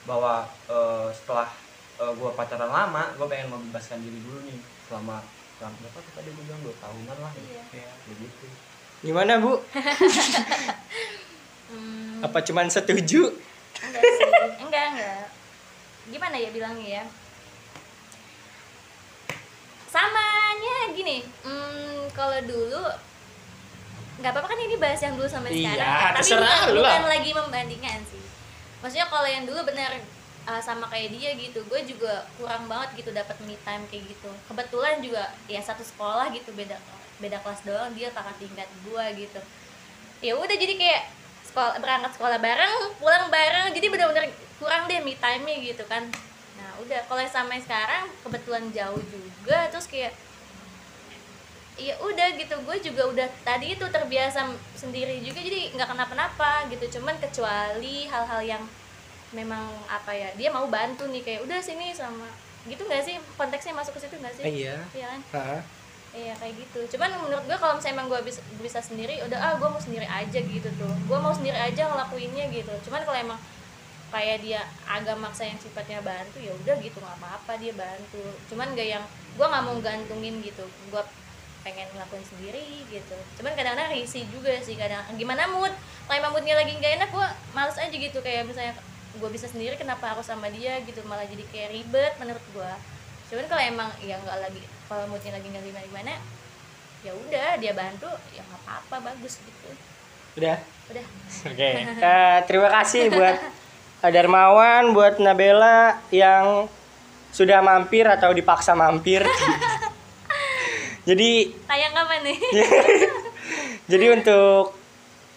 bahwa 0.09 0.49
eh, 0.73 1.09
setelah 1.13 1.53
gue 1.97 2.31
pacaran 2.37 2.69
lama 2.69 3.13
gue 3.17 3.27
pengen 3.27 3.49
membebaskan 3.53 3.99
diri 4.05 4.21
dulu 4.21 4.41
nih. 4.45 4.61
Selama 4.89 5.25
selama 5.57 5.75
berapa 5.81 5.99
tuh 6.05 6.13
tadi 6.13 6.29
gue 6.31 6.45
bilang? 6.45 6.61
Dua 6.61 6.77
tahunan 6.79 7.17
lah. 7.21 7.33
Iya. 7.37 7.63
kayak 7.73 8.17
gitu. 8.21 8.47
Gimana 9.05 9.33
bu? 9.41 9.53
Hmm, 11.67 12.23
apa 12.23 12.47
cuman 12.47 12.71
setuju? 12.71 13.27
Enggak 13.83 14.03
sih. 14.07 14.31
Enggak 14.63 14.85
enggak. 14.95 15.27
Gimana 16.15 16.37
ya 16.39 16.55
bilangnya 16.55 17.03
ya? 17.03 17.05
Samanya 19.91 20.95
gini 20.95 21.27
hmm, 21.43 22.15
kalau 22.15 22.39
dulu 22.47 22.87
nggak 24.17 24.31
apa-apa 24.33 24.49
kan 24.49 24.59
ini 24.63 24.77
bahas 24.81 25.01
yang 25.03 25.19
dulu 25.19 25.29
sama 25.29 25.51
Iya, 25.51 25.75
sekarang. 25.75 25.91
Tapi 25.91 26.17
terserah 26.23 26.61
bukan, 26.71 26.77
bukan 26.79 27.03
lagi 27.11 27.31
membandingkan 27.35 27.99
sih. 28.09 28.25
Maksudnya 28.81 29.07
kalau 29.11 29.29
yang 29.29 29.45
dulu 29.45 29.61
bener 29.67 29.91
uh, 30.47 30.63
sama 30.63 30.87
kayak 30.89 31.13
dia 31.13 31.31
gitu. 31.35 31.61
Gue 31.67 31.83
juga 31.85 32.25
kurang 32.39 32.71
banget 32.71 33.03
gitu 33.03 33.11
dapat 33.11 33.37
me 33.45 33.59
time 33.67 33.85
kayak 33.91 34.07
gitu. 34.09 34.31
Kebetulan 34.47 35.03
juga 35.03 35.35
ya 35.51 35.61
satu 35.61 35.83
sekolah 35.83 36.31
gitu 36.33 36.55
beda 36.55 36.79
beda 37.19 37.41
kelas 37.41 37.61
doang 37.67 37.93
dia 37.93 38.09
kakak 38.15 38.39
tingkat 38.39 38.69
gue 38.87 39.05
gitu. 39.27 39.41
Ya 40.25 40.33
udah 40.39 40.57
jadi 40.57 40.75
kayak 40.79 41.03
sekolah 41.53 41.79
berangkat 41.81 42.13
sekolah 42.17 42.39
bareng 42.41 42.75
pulang 43.01 43.29
bareng 43.29 43.73
jadi 43.73 43.87
bener-bener 43.89 44.33
kurang 44.57 44.89
deh 44.89 45.01
me 45.03 45.19
time 45.19 45.45
nya 45.45 45.57
gitu 45.61 45.85
kan. 45.85 46.09
Nah 46.57 46.71
udah 46.81 47.01
kalau 47.11 47.21
sama 47.29 47.59
sekarang 47.61 48.09
kebetulan 48.25 48.65
jauh 48.73 49.03
juga 49.13 49.69
terus 49.69 49.91
kayak 49.91 50.15
ya 51.77 51.93
udah 52.01 52.29
gitu. 52.41 52.57
Gue 52.65 52.77
juga 52.81 53.03
udah 53.09 53.29
tadi 53.45 53.77
itu 53.77 53.85
terbiasa 53.85 54.49
sendiri 54.77 55.21
juga 55.21 55.41
jadi 55.45 55.73
nggak 55.77 55.89
kenapa-napa 55.93 56.69
gitu. 56.73 57.01
Cuman 57.01 57.17
kecuali 57.21 58.09
hal-hal 58.09 58.41
yang 58.45 58.65
memang 59.37 59.69
apa 59.85 60.17
ya 60.17 60.33
dia 60.41 60.49
mau 60.49 60.65
bantu 60.73 61.05
nih 61.13 61.21
kayak 61.21 61.45
udah 61.45 61.61
sini 61.61 61.93
sama 61.93 62.25
gitu 62.65 62.83
nggak 62.89 63.05
sih 63.05 63.21
konteksnya 63.37 63.77
masuk 63.77 64.01
ke 64.01 64.09
situ 64.09 64.17
nggak 64.17 64.35
sih 64.41 64.45
iya 64.49 64.77
iya 64.97 65.07
kan 65.13 65.21
Hah? 65.37 65.61
Iya 66.17 66.33
kayak 66.41 66.55
gitu. 66.57 66.97
Cuman 66.97 67.13
menurut 67.21 67.45
gue 67.45 67.59
kalau 67.61 67.77
misalnya 67.77 68.01
emang 68.01 68.09
gue 68.09 68.21
bisa, 68.25 68.41
bisa 68.65 68.81
sendiri, 68.81 69.21
udah 69.29 69.37
ah 69.37 69.53
gue 69.61 69.69
mau 69.69 69.77
sendiri 69.77 70.09
aja 70.09 70.41
gitu 70.41 70.69
tuh. 70.81 70.95
Gue 71.05 71.19
mau 71.21 71.29
sendiri 71.29 71.61
aja 71.61 71.93
ngelakuinnya 71.93 72.49
gitu. 72.49 72.73
Cuman 72.89 73.05
kalau 73.05 73.21
emang 73.21 73.37
kayak 74.09 74.41
dia 74.41 74.65
agak 74.89 75.19
maksa 75.21 75.45
yang 75.45 75.61
sifatnya 75.61 76.01
bantu 76.01 76.41
ya 76.41 76.57
udah 76.57 76.79
gitu 76.81 77.05
nggak 77.05 77.21
apa-apa 77.21 77.61
dia 77.61 77.77
bantu. 77.77 78.25
Cuman 78.49 78.73
gak 78.73 78.89
yang 78.97 79.05
gue 79.37 79.45
nggak 79.45 79.65
mau 79.69 79.77
gantungin 79.85 80.41
gitu. 80.41 80.65
Gue 80.89 81.05
pengen 81.61 81.85
ngelakuin 81.93 82.25
sendiri 82.25 82.65
gitu. 82.89 83.17
Cuman 83.37 83.53
kadang-kadang 83.53 83.93
risih 83.93 84.25
juga 84.33 84.57
sih 84.65 84.79
kadang. 84.81 85.05
Gimana 85.21 85.45
mood? 85.53 85.75
Kalau 86.09 86.17
emang 86.17 86.33
moodnya 86.33 86.57
lagi 86.57 86.73
nggak 86.81 86.93
enak 87.03 87.11
gue 87.13 87.29
males 87.53 87.77
aja 87.77 87.93
gitu 87.93 88.25
kayak 88.25 88.49
misalnya 88.49 88.73
gue 89.17 89.31
bisa 89.33 89.47
sendiri 89.51 89.75
kenapa 89.81 90.15
harus 90.15 90.27
sama 90.29 90.49
dia 90.53 90.81
gitu 90.85 91.01
malah 91.09 91.27
jadi 91.27 91.45
kayak 91.51 91.71
ribet 91.73 92.13
menurut 92.21 92.45
gue 92.55 92.73
cuman 93.27 93.45
kalau 93.51 93.63
emang 93.63 93.89
ya 94.05 94.17
nggak 94.23 94.39
lagi 94.39 94.63
kalau 94.87 95.05
moodnya 95.11 95.35
lagi 95.35 95.47
nggak 95.51 95.65
gimana 95.67 95.87
gimana 95.91 96.13
ya 97.03 97.13
udah 97.15 97.51
dia 97.59 97.73
bantu 97.75 98.11
ya 98.31 98.43
nggak 98.45 98.61
apa-apa 98.65 98.97
bagus 99.13 99.43
gitu 99.43 99.71
Udah. 100.37 100.61
udah 100.93 101.07
Oke. 101.49 101.71
Eh, 101.97 102.39
terima 102.45 102.69
kasih 102.69 103.09
buat 103.09 103.41
Darmawan, 104.15 104.93
buat 104.93 105.17
Nabela 105.17 105.97
yang 106.13 106.69
sudah 107.33 107.65
mampir 107.65 108.05
atau 108.05 108.37
dipaksa 108.37 108.77
mampir. 108.77 109.25
Jadi 111.09 111.55
tayang 111.71 111.95
kapan 111.95 112.21
nih 112.27 112.39
jadi 113.91 114.07
untuk 114.19 114.75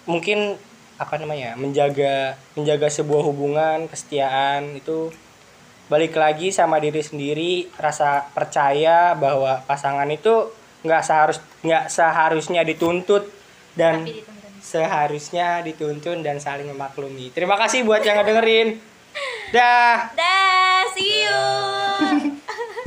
mungkin 0.09 0.57
apa 0.99 1.15
namanya 1.15 1.55
menjaga 1.55 2.35
menjaga 2.59 2.91
sebuah 2.91 3.23
hubungan 3.23 3.87
kesetiaan 3.87 4.75
itu 4.75 5.09
balik 5.87 6.13
lagi 6.19 6.51
sama 6.51 6.77
diri 6.77 6.99
sendiri 6.99 7.71
rasa 7.79 8.27
percaya 8.35 9.15
bahwa 9.15 9.63
pasangan 9.65 10.05
itu 10.11 10.51
nggak 10.83 11.01
seharus 11.01 11.39
nggak 11.63 11.87
seharusnya 11.87 12.61
dituntut 12.67 13.31
dan 13.73 14.05
dituntun 14.05 14.39
seharusnya 14.59 15.63
dituntun 15.63 16.19
dan 16.21 16.37
saling 16.37 16.67
memaklumi. 16.69 17.31
Terima 17.31 17.55
kasih 17.55 17.87
buat 17.87 18.03
yang 18.03 18.19
ngedengerin. 18.19 18.77
Dah. 19.55 20.13
Dah 20.13 20.83
see 20.93 21.25
you 21.25 21.41